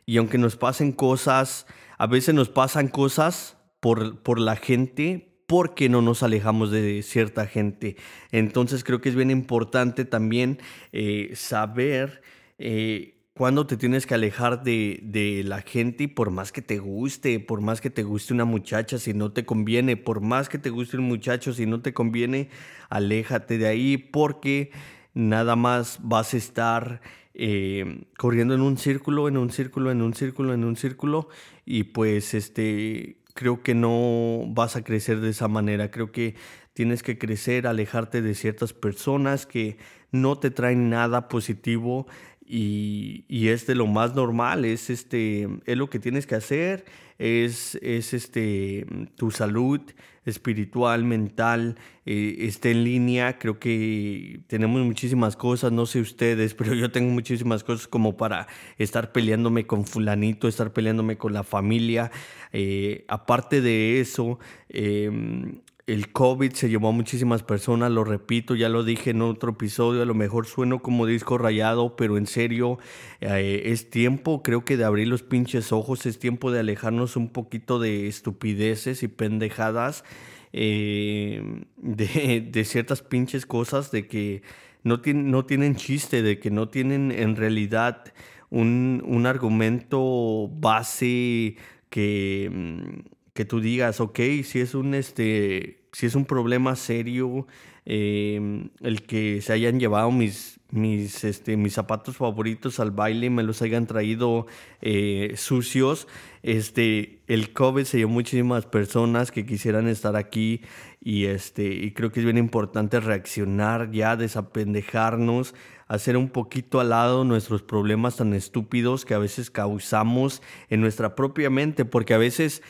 Y 0.06 0.16
aunque 0.16 0.38
nos 0.38 0.56
pasen 0.56 0.92
cosas, 0.92 1.66
a 1.98 2.06
veces 2.06 2.34
nos 2.34 2.48
pasan 2.48 2.88
cosas 2.88 3.56
por, 3.80 4.22
por 4.22 4.40
la 4.40 4.56
gente 4.56 5.28
porque 5.46 5.88
no 5.88 6.02
nos 6.02 6.22
alejamos 6.22 6.70
de 6.70 7.02
cierta 7.02 7.46
gente. 7.46 7.96
Entonces 8.32 8.84
creo 8.84 9.00
que 9.00 9.08
es 9.08 9.14
bien 9.14 9.30
importante 9.30 10.04
también 10.04 10.58
eh, 10.92 11.32
saber 11.34 12.22
eh, 12.58 13.18
cuándo 13.32 13.66
te 13.66 13.76
tienes 13.76 14.04
que 14.04 14.14
alejar 14.14 14.62
de, 14.62 15.00
de, 15.02 15.42
la 15.44 15.62
gente 15.62 16.04
y 16.04 16.06
por 16.08 16.30
más 16.30 16.52
que 16.52 16.60
te 16.60 16.78
guste, 16.78 17.40
por 17.40 17.62
más 17.62 17.80
que 17.80 17.88
te 17.88 18.02
guste 18.02 18.34
una 18.34 18.44
muchacha, 18.44 18.98
si 18.98 19.14
no 19.14 19.32
te 19.32 19.46
conviene, 19.46 19.96
por 19.96 20.20
más 20.20 20.48
que 20.50 20.58
te 20.58 20.70
guste 20.70 20.98
un 20.98 21.04
muchacho, 21.04 21.54
si 21.54 21.64
no 21.64 21.80
te 21.80 21.94
conviene, 21.94 22.50
aléjate 22.90 23.56
de 23.56 23.68
ahí 23.68 23.96
porque 23.96 24.70
nada 25.14 25.56
más 25.56 25.98
vas 26.02 26.34
a 26.34 26.36
estar 26.36 27.00
eh, 27.34 28.04
corriendo 28.16 28.54
en 28.54 28.60
un 28.62 28.76
círculo, 28.78 29.28
en 29.28 29.36
un 29.36 29.50
círculo, 29.50 29.90
en 29.90 30.02
un 30.02 30.14
círculo, 30.14 30.54
en 30.54 30.64
un 30.64 30.76
círculo, 30.76 31.28
y 31.64 31.84
pues 31.84 32.34
este, 32.34 33.18
creo 33.34 33.62
que 33.62 33.74
no 33.74 34.42
vas 34.48 34.74
a 34.74 34.82
crecer 34.82 35.20
de 35.20 35.30
esa 35.30 35.46
manera, 35.46 35.90
creo 35.90 36.10
que 36.10 36.34
tienes 36.72 37.02
que 37.02 37.18
crecer, 37.18 37.66
alejarte 37.66 38.22
de 38.22 38.34
ciertas 38.34 38.72
personas 38.72 39.46
que 39.46 39.78
no 40.10 40.38
te 40.38 40.50
traen 40.50 40.90
nada 40.90 41.28
positivo 41.28 42.06
y, 42.44 43.24
y, 43.28 43.48
es 43.48 43.66
de 43.66 43.74
lo 43.74 43.86
más 43.86 44.14
normal, 44.14 44.64
es, 44.64 44.88
este, 44.90 45.48
es 45.66 45.76
lo 45.76 45.90
que 45.90 45.98
tienes 45.98 46.26
que 46.26 46.34
hacer, 46.34 46.86
es, 47.18 47.76
es 47.82 48.14
este, 48.14 48.86
tu 49.16 49.30
salud 49.30 49.80
espiritual, 50.28 51.04
mental, 51.04 51.76
eh, 52.06 52.36
esté 52.40 52.70
en 52.70 52.84
línea. 52.84 53.38
Creo 53.38 53.58
que 53.58 54.40
tenemos 54.46 54.82
muchísimas 54.84 55.36
cosas, 55.36 55.72
no 55.72 55.86
sé 55.86 56.00
ustedes, 56.00 56.54
pero 56.58 56.74
yo 56.74 56.90
tengo 56.90 57.10
muchísimas 57.10 57.64
cosas 57.64 57.88
como 57.88 58.16
para 58.16 58.46
estar 58.78 59.12
peleándome 59.12 59.66
con 59.66 59.84
fulanito, 59.84 60.48
estar 60.48 60.72
peleándome 60.72 61.16
con 61.18 61.32
la 61.32 61.42
familia. 61.42 62.10
Eh, 62.52 63.04
aparte 63.08 63.60
de 63.60 64.00
eso, 64.00 64.38
em, 64.68 65.60
el 65.88 66.12
COVID 66.12 66.52
se 66.52 66.68
llevó 66.68 66.90
a 66.90 66.92
muchísimas 66.92 67.42
personas, 67.42 67.90
lo 67.90 68.04
repito, 68.04 68.54
ya 68.54 68.68
lo 68.68 68.84
dije 68.84 69.10
en 69.10 69.22
otro 69.22 69.52
episodio, 69.52 70.02
a 70.02 70.04
lo 70.04 70.14
mejor 70.14 70.46
sueno 70.46 70.82
como 70.82 71.06
disco 71.06 71.38
rayado, 71.38 71.96
pero 71.96 72.18
en 72.18 72.26
serio, 72.26 72.78
eh, 73.22 73.62
es 73.64 73.88
tiempo, 73.88 74.42
creo 74.42 74.66
que 74.66 74.76
de 74.76 74.84
abrir 74.84 75.08
los 75.08 75.22
pinches 75.22 75.72
ojos, 75.72 76.04
es 76.04 76.18
tiempo 76.18 76.50
de 76.50 76.60
alejarnos 76.60 77.16
un 77.16 77.30
poquito 77.30 77.78
de 77.78 78.06
estupideces 78.06 79.02
y 79.02 79.08
pendejadas, 79.08 80.04
eh, 80.52 81.64
de, 81.78 82.64
ciertas 82.66 83.00
pinches 83.00 83.46
cosas, 83.46 83.90
de 83.90 84.06
que 84.06 84.42
no, 84.82 85.00
no 85.06 85.46
tienen 85.46 85.76
chiste, 85.76 86.20
de 86.20 86.38
que 86.38 86.50
no 86.50 86.68
tienen 86.68 87.12
en 87.12 87.34
realidad 87.34 88.12
un, 88.50 89.02
un 89.06 89.24
argumento 89.24 90.50
base 90.52 91.56
que 91.88 92.50
mm, 92.52 93.17
que 93.38 93.44
tú 93.44 93.60
digas, 93.60 94.00
ok, 94.00 94.18
si 94.42 94.58
es 94.58 94.74
un, 94.74 94.94
este, 94.94 95.78
si 95.92 96.06
es 96.06 96.16
un 96.16 96.24
problema 96.24 96.74
serio 96.74 97.46
em, 97.84 98.70
el 98.80 99.02
que 99.02 99.40
se 99.42 99.52
hayan 99.52 99.78
llevado 99.78 100.10
mis, 100.10 100.58
mis, 100.72 101.22
este, 101.22 101.56
mis 101.56 101.72
zapatos 101.72 102.16
favoritos 102.16 102.80
al 102.80 102.90
baile 102.90 103.26
y 103.26 103.30
me 103.30 103.44
los 103.44 103.62
hayan 103.62 103.86
traído 103.86 104.48
eh, 104.80 105.34
sucios. 105.36 106.08
Este, 106.42 107.20
el 107.28 107.52
COVID 107.52 107.84
se 107.84 107.98
llevó 107.98 108.10
muchísimas 108.10 108.66
personas 108.66 109.30
que 109.30 109.46
quisieran 109.46 109.86
estar 109.86 110.16
aquí 110.16 110.62
y, 111.00 111.26
este, 111.26 111.68
y 111.68 111.92
creo 111.92 112.10
que 112.10 112.18
es 112.18 112.24
bien 112.24 112.38
importante 112.38 112.98
reaccionar 112.98 113.92
ya, 113.92 114.16
desapendejarnos, 114.16 115.54
hacer 115.86 116.16
un 116.16 116.30
poquito 116.30 116.80
al 116.80 116.88
lado 116.88 117.22
nuestros 117.22 117.62
problemas 117.62 118.16
tan 118.16 118.34
estúpidos 118.34 119.04
que 119.04 119.14
a 119.14 119.18
veces 119.18 119.52
causamos 119.52 120.42
en 120.70 120.80
nuestra 120.80 121.14
propia 121.14 121.50
mente, 121.50 121.84
porque 121.84 122.14
a 122.14 122.18
veces 122.18 122.62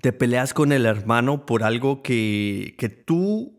te 0.00 0.12
peleas 0.12 0.54
con 0.54 0.72
el 0.72 0.86
hermano 0.86 1.46
por 1.46 1.62
algo 1.62 2.02
que, 2.02 2.74
que 2.78 2.88
tú 2.88 3.56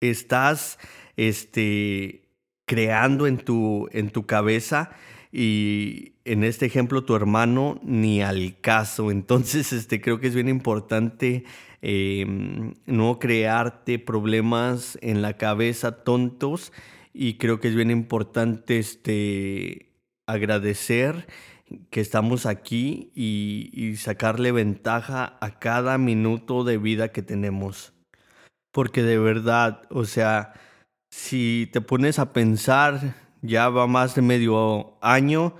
estás 0.00 0.78
este, 1.16 2.28
creando 2.66 3.26
en 3.26 3.38
tu, 3.38 3.88
en 3.92 4.10
tu 4.10 4.26
cabeza 4.26 4.90
y 5.32 6.14
en 6.24 6.44
este 6.44 6.66
ejemplo 6.66 7.04
tu 7.04 7.14
hermano 7.14 7.80
ni 7.82 8.22
al 8.22 8.60
caso. 8.60 9.10
Entonces 9.10 9.72
este, 9.72 10.00
creo 10.00 10.20
que 10.20 10.28
es 10.28 10.34
bien 10.34 10.48
importante 10.48 11.44
em, 11.82 12.74
no 12.86 13.18
crearte 13.18 13.98
problemas 13.98 14.98
en 15.02 15.22
la 15.22 15.36
cabeza 15.36 16.04
tontos 16.04 16.72
y 17.12 17.34
creo 17.34 17.60
que 17.60 17.68
es 17.68 17.74
bien 17.74 17.90
importante 17.90 18.78
este, 18.78 19.92
agradecer 20.26 21.26
que 21.90 22.00
estamos 22.00 22.46
aquí 22.46 23.10
y, 23.14 23.96
sacarle 23.96 24.52
ventaja 24.52 25.36
a 25.40 25.58
cada 25.58 25.98
minuto 25.98 26.64
de 26.64 26.78
vida 26.78 27.12
que 27.12 27.22
tenemos. 27.22 27.92
Porque 28.72 29.02
de 29.02 29.18
verdad, 29.18 29.82
o 29.90 30.04
sea, 30.04 30.52
si 31.10 31.68
te 31.72 31.80
pones 31.80 32.18
a 32.18 32.32
pensar, 32.32 33.14
ya 33.42 33.68
va 33.68 33.86
más 33.86 34.14
de 34.14 34.22
medio 34.22 34.98
año, 35.00 35.54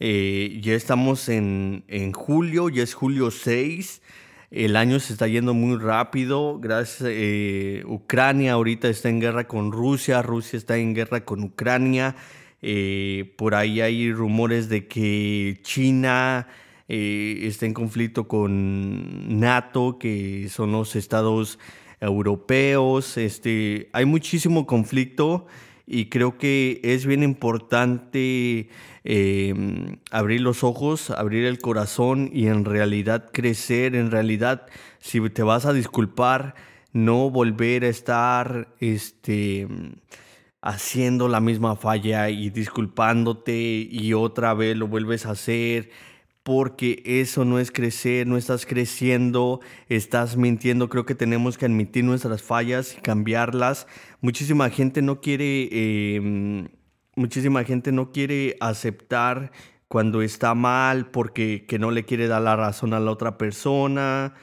eh, 0.00 0.60
ya 0.62 0.74
estamos 0.74 1.28
en, 1.28 1.84
en, 1.88 2.12
julio, 2.12 2.68
ya 2.68 2.82
es 2.82 2.94
julio 2.94 3.30
6, 3.30 4.02
el 4.50 4.76
año 4.76 4.98
se 4.98 5.12
está 5.12 5.26
yendo 5.26 5.52
muy 5.52 5.76
rápido, 5.76 6.58
gracias, 6.58 7.10
eh, 7.12 7.82
Ucrania 7.86 8.54
ahorita 8.54 8.88
está 8.88 9.08
en 9.10 9.20
guerra 9.20 9.46
con 9.46 9.72
Rusia, 9.72 10.22
Rusia 10.22 10.56
está 10.56 10.78
en 10.78 10.94
guerra 10.94 11.24
con 11.24 11.42
Ucrania, 11.42 12.16
eh, 12.62 13.34
por 13.36 13.54
ahí 13.54 13.80
hay 13.80 14.12
rumores 14.12 14.68
de 14.68 14.86
que 14.86 15.58
China 15.62 16.48
eh, 16.88 17.40
está 17.42 17.66
en 17.66 17.74
conflicto 17.74 18.26
con 18.26 19.38
NATO, 19.38 19.98
que 19.98 20.48
son 20.48 20.72
los 20.72 20.96
estados 20.96 21.58
europeos. 22.00 23.16
Este, 23.16 23.88
hay 23.92 24.04
muchísimo 24.04 24.66
conflicto 24.66 25.46
y 25.86 26.06
creo 26.06 26.36
que 26.36 26.80
es 26.82 27.06
bien 27.06 27.22
importante 27.22 28.68
em, 29.04 29.96
abrir 30.10 30.40
los 30.40 30.64
ojos, 30.64 31.10
abrir 31.10 31.44
el 31.46 31.58
corazón 31.58 32.30
y 32.32 32.48
en 32.48 32.64
realidad 32.64 33.30
crecer, 33.32 33.94
en 33.94 34.10
realidad 34.10 34.66
si 34.98 35.20
te 35.30 35.42
vas 35.42 35.64
a 35.64 35.72
disculpar, 35.72 36.54
no 36.92 37.30
volver 37.30 37.84
a 37.84 37.88
estar 37.88 38.68
este 38.80 39.68
haciendo 40.68 41.28
la 41.28 41.40
misma 41.40 41.76
falla 41.76 42.28
y 42.28 42.50
disculpándote 42.50 43.56
y 43.90 44.12
otra 44.12 44.52
vez 44.52 44.76
lo 44.76 44.86
vuelves 44.86 45.24
a 45.24 45.30
hacer, 45.30 45.88
porque 46.42 47.02
eso 47.06 47.46
no 47.46 47.58
es 47.58 47.72
crecer, 47.72 48.26
no 48.26 48.36
estás 48.36 48.66
creciendo, 48.66 49.60
estás 49.88 50.36
mintiendo. 50.36 50.90
Creo 50.90 51.06
que 51.06 51.14
tenemos 51.14 51.56
que 51.56 51.64
admitir 51.64 52.04
nuestras 52.04 52.42
fallas 52.42 52.96
y 52.98 53.00
cambiarlas. 53.00 53.86
Muchísima 54.20 54.68
gente 54.68 55.00
no 55.00 55.22
quiere, 55.22 55.68
em, 56.16 56.68
muchísima 57.16 57.64
gente 57.64 57.90
no 57.90 58.12
quiere 58.12 58.56
aceptar 58.60 59.52
cuando 59.88 60.20
está 60.20 60.54
mal 60.54 61.10
porque 61.10 61.64
que 61.66 61.78
no 61.78 61.90
le 61.90 62.04
quiere 62.04 62.28
dar 62.28 62.42
la 62.42 62.56
razón 62.56 62.92
a 62.92 63.00
la 63.00 63.10
otra 63.10 63.38
persona, 63.38 64.34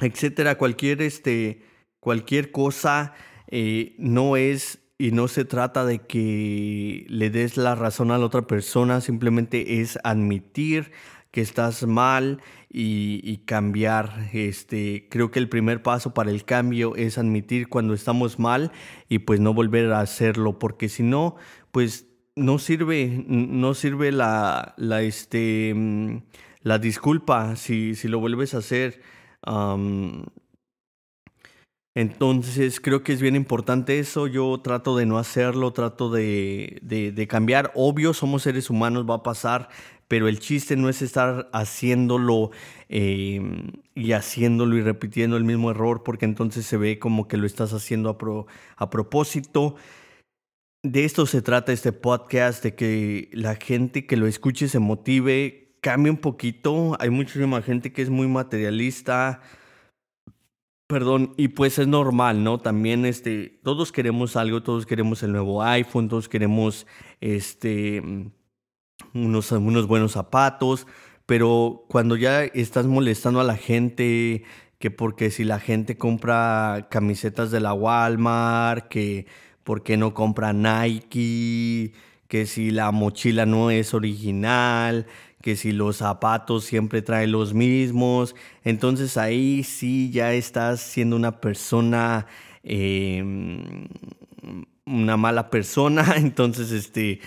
etcétera. 0.00 0.58
Cualquier, 0.58 1.02
este, 1.02 1.62
cualquier 2.00 2.50
cosa 2.50 3.14
eh, 3.48 3.94
no 3.98 4.36
es 4.36 4.80
y 4.98 5.12
no 5.12 5.28
se 5.28 5.44
trata 5.44 5.84
de 5.84 5.98
que 5.98 7.04
le 7.08 7.30
des 7.30 7.56
la 7.56 7.74
razón 7.74 8.10
a 8.10 8.18
la 8.18 8.26
otra 8.26 8.46
persona, 8.46 9.00
simplemente 9.00 9.80
es 9.80 9.98
admitir 10.04 10.92
que 11.30 11.42
estás 11.42 11.86
mal 11.86 12.40
y, 12.70 13.38
cambiar. 13.44 14.30
Este, 14.32 15.06
creo 15.10 15.30
que 15.30 15.38
el 15.38 15.50
primer 15.50 15.82
paso 15.82 16.14
para 16.14 16.30
el 16.30 16.44
cambio 16.44 16.96
es 16.96 17.18
admitir 17.18 17.68
cuando 17.68 17.92
estamos 17.92 18.38
mal 18.38 18.72
y 19.10 19.18
pues 19.18 19.38
no 19.40 19.52
volver 19.52 19.92
a 19.92 20.00
hacerlo, 20.00 20.58
porque 20.58 20.88
si 20.88 21.02
no, 21.02 21.36
pues 21.72 22.06
no 22.36 22.58
sirve, 22.58 23.24
no 23.28 23.74
sirve 23.74 24.12
la, 24.12 24.74
la, 24.78 25.02
este, 25.02 25.74
mm, 25.74 26.22
la 26.62 26.78
disculpa 26.78 27.56
si, 27.56 27.94
si 27.94 28.08
lo 28.08 28.18
vuelves 28.18 28.54
a 28.54 28.58
hacer. 28.58 29.02
Entonces 31.96 32.78
creo 32.78 33.02
que 33.02 33.14
es 33.14 33.22
bien 33.22 33.36
importante 33.36 33.98
eso, 33.98 34.26
yo 34.26 34.60
trato 34.62 34.98
de 34.98 35.06
no 35.06 35.16
hacerlo, 35.16 35.72
trato 35.72 36.10
de, 36.10 36.78
de, 36.82 37.26
cambiar. 37.26 37.72
Obvio, 37.74 38.12
somos 38.12 38.42
seres 38.42 38.68
humanos, 38.68 39.08
va 39.08 39.14
a 39.14 39.22
pasar, 39.22 39.70
pero 40.06 40.28
el 40.28 40.38
chiste 40.38 40.76
no 40.76 40.90
es 40.90 41.00
estar 41.00 41.48
haciéndolo 41.54 42.50
em, 42.90 43.72
y 43.94 44.12
haciéndolo 44.12 44.76
y 44.76 44.82
repitiendo 44.82 45.38
el 45.38 45.44
mismo 45.44 45.70
error, 45.70 46.02
porque 46.02 46.26
entonces 46.26 46.66
se 46.66 46.76
ve 46.76 46.98
como 46.98 47.28
que 47.28 47.38
lo 47.38 47.46
estás 47.46 47.72
haciendo 47.72 48.10
a, 48.10 48.84
a 48.84 48.90
propósito. 48.90 49.76
De 50.82 51.06
esto 51.06 51.24
se 51.24 51.40
trata 51.40 51.72
este 51.72 51.92
podcast, 51.92 52.62
de 52.62 52.74
que 52.74 53.30
la 53.32 53.54
gente 53.54 54.04
que 54.04 54.18
lo 54.18 54.26
escuche 54.26 54.68
se 54.68 54.80
motive, 54.80 55.78
cambie 55.80 56.10
un 56.10 56.18
poquito. 56.18 56.94
Hay 57.00 57.08
muchísima 57.08 57.62
gente 57.62 57.94
que 57.94 58.02
es 58.02 58.10
muy 58.10 58.28
materialista 58.28 59.40
Perdón, 60.86 61.34
y 61.36 61.48
pues 61.48 61.80
es 61.80 61.88
normal, 61.88 62.44
¿no? 62.44 62.58
También 62.58 63.06
este, 63.06 63.58
todos 63.64 63.90
queremos 63.90 64.36
algo, 64.36 64.62
todos 64.62 64.86
queremos 64.86 65.22
el 65.24 65.32
nuevo 65.32 65.62
iPhone, 65.64 66.08
todos 66.08 66.28
queremos 66.28 66.86
este, 67.20 68.00
unos, 69.12 69.50
unos 69.50 69.86
buenos 69.88 70.12
zapatos, 70.12 70.86
pero 71.26 71.84
cuando 71.88 72.14
ya 72.14 72.44
estás 72.44 72.86
molestando 72.86 73.40
a 73.40 73.44
la 73.44 73.56
gente, 73.56 74.44
que 74.78 74.92
porque 74.92 75.32
si 75.32 75.42
la 75.42 75.58
gente 75.58 75.98
compra 75.98 76.86
camisetas 76.88 77.50
de 77.50 77.58
la 77.58 77.72
Walmart, 77.72 78.86
que 78.86 79.26
porque 79.64 79.96
no 79.96 80.14
compra 80.14 80.52
Nike, 80.52 81.94
que 82.28 82.46
si 82.46 82.70
la 82.70 82.92
mochila 82.92 83.44
no 83.44 83.72
es 83.72 83.92
original, 83.92 85.06
que 85.46 85.54
si 85.54 85.70
los 85.70 85.98
zapatos 85.98 86.64
siempre 86.64 87.02
traen 87.02 87.30
los 87.30 87.54
mismos, 87.54 88.34
entonces 88.64 89.16
ahí 89.16 89.62
sí 89.62 90.10
ya 90.10 90.34
estás 90.34 90.80
siendo 90.80 91.14
una 91.14 91.40
persona, 91.40 92.26
em, 92.64 93.86
una 94.84 95.16
mala 95.16 95.48
persona, 95.48 96.04
entonces 96.16 96.72
este, 96.72 97.20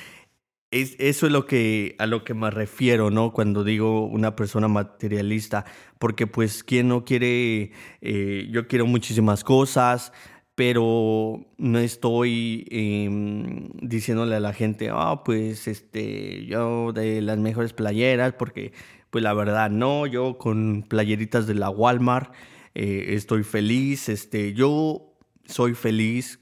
es, 0.70 0.98
eso 1.00 1.28
es 1.28 1.32
lo 1.32 1.46
que, 1.46 1.96
a 1.98 2.08
lo 2.08 2.26
que 2.26 2.34
me 2.34 2.52
refiero, 2.52 3.10
¿no? 3.10 3.32
Cuando 3.32 3.64
digo 3.64 4.06
una 4.06 4.36
persona 4.36 4.68
materialista, 4.68 5.64
porque 5.98 6.28
pues, 6.28 6.66
¿quién 6.66 6.90
no 6.90 7.06
quiere? 7.06 7.72
Eh, 8.02 8.50
yo 8.52 8.68
quiero 8.68 8.86
muchísimas 8.86 9.46
cosas, 9.46 10.12
pero 10.60 11.40
no 11.58 11.80
estoy 11.80 12.68
em, 12.70 13.70
diciéndole 13.82 14.36
a 14.36 14.42
la 14.42 14.52
gente, 14.52 14.90
ah, 14.92 15.22
pues 15.24 15.70
este, 15.70 16.46
yo 16.48 16.92
de 16.92 17.22
las 17.22 17.38
mejores 17.38 17.72
playeras, 17.72 18.34
porque 18.34 18.74
pues 19.10 19.24
la 19.24 19.34
verdad 19.34 19.70
no, 19.70 20.06
yo 20.06 20.38
con 20.38 20.84
playeritas 20.86 21.48
de 21.48 21.56
la 21.56 21.70
Walmart 21.70 22.34
eh, 22.76 23.06
estoy 23.16 23.44
feliz, 23.44 24.10
este, 24.10 24.52
yo 24.52 25.14
soy 25.46 25.76
feliz. 25.76 26.42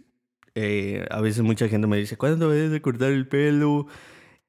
Eh, 0.55 1.05
a 1.11 1.21
veces 1.21 1.43
mucha 1.43 1.69
gente 1.69 1.85
me 1.85 1.97
dice, 1.97 2.17
¿cuándo 2.17 2.49
debes 2.49 2.71
de 2.71 2.81
cortar 2.81 3.11
el 3.11 3.27
pelo? 3.27 3.85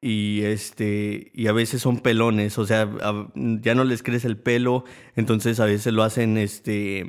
Y 0.01 0.43
este 0.43 1.31
y 1.35 1.49
a 1.49 1.53
veces 1.53 1.83
son 1.83 1.99
pelones, 2.01 2.59
o 2.59 2.67
sea, 2.67 2.89
ya 3.35 3.75
no 3.75 3.85
les 3.85 4.03
crece 4.03 4.29
el 4.29 4.37
pelo, 4.39 4.85
entonces 5.17 5.61
a 5.61 5.65
veces 5.65 5.93
lo 5.93 6.03
hacen 6.05 6.39
este 6.39 7.07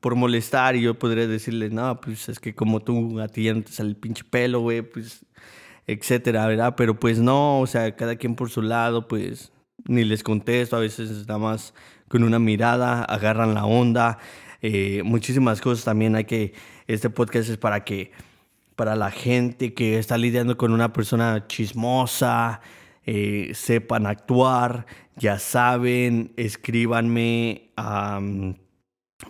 por 0.00 0.14
molestar 0.16 0.76
y 0.76 0.82
yo 0.82 0.98
podría 0.98 1.26
decirles, 1.26 1.72
"No, 1.72 2.00
pues 2.00 2.28
es 2.28 2.40
que 2.40 2.54
como 2.54 2.80
tú 2.80 3.20
a 3.20 3.28
ti 3.28 3.44
ya 3.44 3.54
no 3.54 3.62
te 3.62 3.72
sale 3.72 3.90
el 3.90 3.96
pinche 3.96 4.24
pelo, 4.24 4.60
güey", 4.60 4.82
pues 4.82 5.24
etcétera, 5.86 6.46
¿verdad? 6.46 6.74
Pero 6.76 6.98
pues 6.98 7.18
no, 7.18 7.60
o 7.60 7.66
sea, 7.66 7.96
cada 7.96 8.16
quien 8.16 8.36
por 8.36 8.50
su 8.50 8.62
lado, 8.62 9.08
pues 9.08 9.52
ni 9.86 10.04
les 10.04 10.22
contesto, 10.22 10.76
a 10.76 10.80
veces 10.80 11.26
nada 11.26 11.38
más 11.38 11.74
con 12.08 12.24
una 12.24 12.38
mirada 12.38 13.02
agarran 13.04 13.54
la 13.54 13.64
onda. 13.66 14.18
Eh, 14.62 15.02
muchísimas 15.04 15.60
cosas 15.60 15.84
también 15.84 16.14
hay 16.16 16.24
que, 16.24 16.54
este 16.86 17.10
podcast 17.10 17.48
es 17.50 17.56
para 17.56 17.84
que 17.84 18.12
para 18.80 18.96
la 18.96 19.10
gente 19.10 19.74
que 19.74 19.98
está 19.98 20.16
lidiando 20.16 20.56
con 20.56 20.72
una 20.72 20.90
persona 20.90 21.46
chismosa, 21.46 22.62
eh, 23.04 23.50
sepan 23.52 24.06
actuar, 24.06 24.86
ya 25.16 25.38
saben, 25.38 26.32
escríbanme 26.38 27.72
a 27.76 28.16
um, 28.16 28.54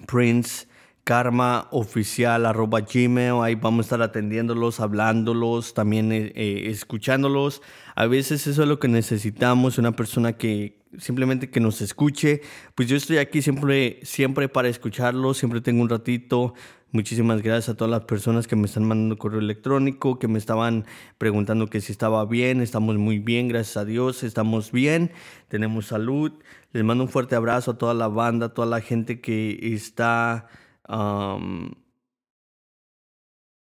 Prince 0.06 0.68
Karma 1.02 1.66
Oficial 1.72 2.46
arroba 2.46 2.82
Gmail, 2.82 3.42
ahí 3.42 3.56
vamos 3.56 3.80
a 3.80 3.86
estar 3.86 4.02
atendiéndolos, 4.02 4.78
hablándolos, 4.78 5.74
también 5.74 6.12
eh, 6.12 6.30
eh, 6.36 6.66
escuchándolos. 6.66 7.60
A 7.96 8.06
veces 8.06 8.46
eso 8.46 8.62
es 8.62 8.68
lo 8.68 8.78
que 8.78 8.86
necesitamos, 8.86 9.78
una 9.78 9.90
persona 9.90 10.34
que 10.34 10.78
simplemente 10.98 11.50
que 11.50 11.58
nos 11.58 11.80
escuche. 11.80 12.40
Pues 12.76 12.88
yo 12.88 12.96
estoy 12.96 13.18
aquí 13.18 13.42
siempre, 13.42 13.98
siempre 14.04 14.48
para 14.48 14.68
escucharlos, 14.68 15.38
siempre 15.38 15.60
tengo 15.60 15.82
un 15.82 15.88
ratito, 15.88 16.54
Muchísimas 16.92 17.40
gracias 17.42 17.68
a 17.68 17.76
todas 17.76 17.90
las 17.90 18.04
personas 18.04 18.48
que 18.48 18.56
me 18.56 18.66
están 18.66 18.84
mandando 18.84 19.16
correo 19.16 19.38
electrónico, 19.38 20.18
que 20.18 20.26
me 20.26 20.38
estaban 20.38 20.86
preguntando 21.18 21.68
que 21.68 21.80
si 21.80 21.92
estaba 21.92 22.24
bien. 22.24 22.60
Estamos 22.60 22.96
muy 22.96 23.20
bien, 23.20 23.46
gracias 23.46 23.76
a 23.76 23.84
Dios, 23.84 24.24
estamos 24.24 24.72
bien, 24.72 25.12
tenemos 25.46 25.86
salud. 25.86 26.32
Les 26.72 26.82
mando 26.82 27.04
un 27.04 27.10
fuerte 27.10 27.36
abrazo 27.36 27.70
a 27.72 27.78
toda 27.78 27.94
la 27.94 28.08
banda, 28.08 28.46
a 28.46 28.54
toda 28.54 28.66
la 28.66 28.80
gente 28.80 29.20
que 29.20 29.72
está 29.72 30.48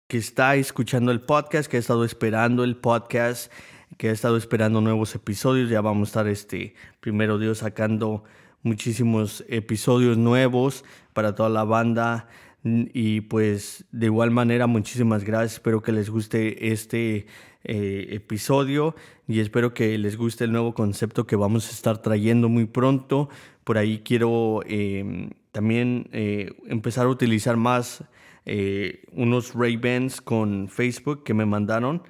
que 0.08 0.18
está 0.18 0.56
escuchando 0.56 1.12
el 1.12 1.20
podcast, 1.20 1.70
que 1.70 1.76
ha 1.76 1.80
estado 1.80 2.04
esperando 2.04 2.64
el 2.64 2.76
podcast, 2.76 3.52
que 3.98 4.08
ha 4.08 4.12
estado 4.12 4.36
esperando 4.36 4.80
nuevos 4.80 5.14
episodios. 5.14 5.70
Ya 5.70 5.80
vamos 5.80 6.08
a 6.08 6.10
estar 6.10 6.26
este 6.26 6.74
primero 6.98 7.38
Dios 7.38 7.58
sacando 7.58 8.24
muchísimos 8.62 9.44
episodios 9.48 10.18
nuevos 10.18 10.84
para 11.12 11.36
toda 11.36 11.48
la 11.48 11.62
banda. 11.62 12.28
Y 12.64 13.22
pues 13.22 13.84
de 13.90 14.06
igual 14.06 14.30
manera, 14.30 14.66
muchísimas 14.66 15.24
gracias. 15.24 15.54
Espero 15.54 15.82
que 15.82 15.92
les 15.92 16.10
guste 16.10 16.72
este 16.72 17.26
eh, 17.64 18.08
episodio 18.10 18.94
y 19.26 19.40
espero 19.40 19.74
que 19.74 19.98
les 19.98 20.16
guste 20.16 20.44
el 20.44 20.52
nuevo 20.52 20.72
concepto 20.74 21.26
que 21.26 21.34
vamos 21.34 21.68
a 21.68 21.72
estar 21.72 21.98
trayendo 22.02 22.48
muy 22.48 22.66
pronto. 22.66 23.28
Por 23.64 23.78
ahí 23.78 24.02
quiero 24.04 24.60
em, 24.66 25.30
también 25.50 26.08
eh, 26.12 26.54
empezar 26.66 27.06
a 27.06 27.08
utilizar 27.08 27.56
más 27.56 28.04
eh, 28.46 29.04
unos 29.12 29.54
Ray-Bans 29.54 30.20
con 30.20 30.68
Facebook 30.68 31.24
que 31.24 31.34
me 31.34 31.46
mandaron. 31.46 32.02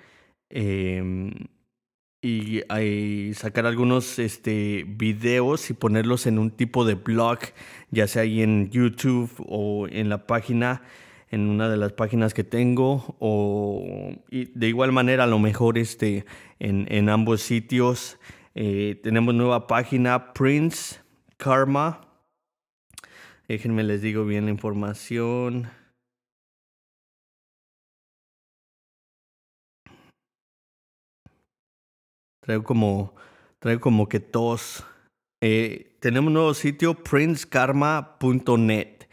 Y, 2.24 2.62
sacar 3.34 3.66
algunos 3.66 4.20
este, 4.20 4.84
videos 4.86 5.70
y 5.70 5.74
ponerlos 5.74 6.26
en 6.26 6.38
un 6.38 6.52
tipo 6.52 6.84
de 6.84 6.94
blog, 6.94 7.40
ya 7.90 8.06
sea 8.06 8.22
ahí 8.22 8.42
en 8.42 8.70
YouTube 8.70 9.30
o 9.48 9.88
en 9.88 10.08
la 10.08 10.26
página, 10.28 10.82
en 11.32 11.48
una 11.48 11.68
de 11.68 11.76
las 11.76 11.92
páginas 11.92 12.32
que 12.32 12.44
tengo, 12.44 13.16
o 13.18 14.14
de 14.30 14.68
igual 14.68 14.92
manera 14.92 15.24
a 15.24 15.26
lo 15.26 15.40
mejor 15.40 15.78
este, 15.78 16.24
en, 16.60 16.86
en 16.90 17.08
ambos 17.08 17.42
sitios. 17.42 18.18
Eh, 18.54 19.00
tenemos 19.02 19.34
nueva 19.34 19.66
página, 19.66 20.32
Prince 20.32 21.00
Karma. 21.38 22.06
Déjenme 23.48 23.82
les 23.82 24.00
digo 24.00 24.24
bien 24.24 24.44
la 24.44 24.50
información. 24.50 25.68
Traigo 32.42 32.64
como, 32.64 33.14
traigo 33.60 33.80
como 33.80 34.08
que 34.08 34.18
tos. 34.18 34.82
Eh, 35.40 35.96
tenemos 36.00 36.26
un 36.26 36.34
nuevo 36.34 36.54
sitio, 36.54 36.94
princekarma.net. 36.94 39.06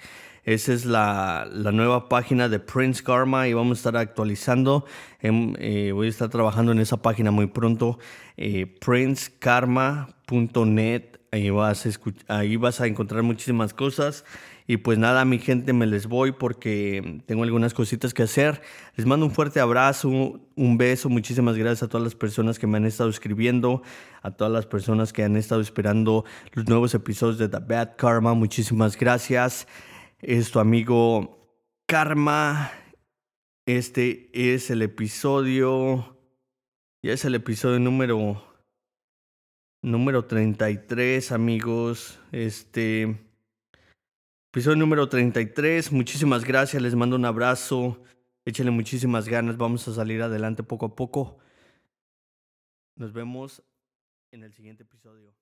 Esa 0.44 0.74
es 0.74 0.86
la, 0.86 1.48
la, 1.52 1.72
nueva 1.72 2.10
página 2.10 2.50
de 2.50 2.60
Prince 2.60 3.04
Karma 3.04 3.48
y 3.48 3.54
vamos 3.54 3.78
a 3.78 3.82
estar 3.82 3.98
actualizando. 3.98 4.84
Em, 5.20 5.54
eh, 5.60 5.92
voy 5.92 6.08
a 6.08 6.10
estar 6.10 6.30
trabajando 6.30 6.72
en 6.72 6.80
esa 6.80 7.04
página 7.04 7.30
muy 7.30 7.46
pronto. 7.46 8.00
Eh, 8.36 8.66
princekarma.net. 8.66 11.20
Ahí 11.32 11.52
vas, 11.52 11.86
a 11.86 11.92
ahí 12.40 12.56
vas 12.56 12.82
a 12.82 12.88
encontrar 12.88 13.22
muchísimas 13.22 13.76
cosas. 13.76 14.26
Y 14.70 14.78
pues 14.78 15.00
nada, 15.00 15.26
mi 15.26 15.40
gente, 15.40 15.74
me 15.74 15.88
les 15.88 16.06
voy 16.06 16.32
porque 16.32 17.24
tengo 17.26 17.42
algunas 17.42 17.74
cositas 17.74 18.14
que 18.14 18.22
hacer. 18.22 18.62
Les 18.96 19.08
mando 19.08 19.26
un 19.26 19.32
fuerte 19.32 19.60
abrazo, 19.60 20.10
un 20.10 20.78
beso. 20.78 21.10
Muchísimas 21.10 21.58
gracias 21.58 21.82
a 21.82 21.88
todas 21.88 22.04
las 22.04 22.14
personas 22.14 22.60
que 22.60 22.68
me 22.68 22.78
han 22.78 22.86
estado 22.86 23.10
escribiendo, 23.10 23.82
a 24.22 24.30
todas 24.30 24.54
las 24.54 24.68
personas 24.68 25.12
que 25.12 25.24
han 25.24 25.38
estado 25.38 25.62
esperando 25.62 26.24
los 26.54 26.68
nuevos 26.68 26.94
episodios 26.94 27.40
de 27.40 27.50
The 27.50 27.58
Bad 27.58 27.96
Karma. 27.98 28.36
Muchísimas 28.36 28.96
gracias. 28.96 29.68
Es 30.22 30.52
tu 30.52 30.60
amigo 30.60 31.66
Karma. 31.88 32.72
Este 33.66 34.30
es 34.34 34.70
el 34.70 34.84
episodio. 34.84 36.16
Ya 37.02 37.14
es 37.14 37.26
el 37.26 37.34
episodio 37.34 37.80
número. 37.80 38.44
Número 39.82 40.26
33, 40.26 41.32
amigos. 41.32 42.20
Este. 42.32 43.29
Episodio 44.52 44.78
número 44.78 45.08
33. 45.08 45.92
Muchísimas 45.92 46.44
gracias. 46.44 46.82
Les 46.82 46.96
mando 46.96 47.16
un 47.16 47.26
abrazo. 47.26 48.02
Échenle 48.46 48.72
muchísimas 48.72 49.28
ganas. 49.28 49.58
Vamos 49.58 49.88
a 49.88 49.94
salir 49.94 50.24
adelante 50.24 50.64
poco 50.64 50.88
a 50.88 50.96
poco. 50.96 51.38
Nos 52.96 53.14
vemos 53.14 53.62
en 54.32 54.42
el 54.44 54.52
siguiente 54.52 54.82
episodio. 54.82 55.39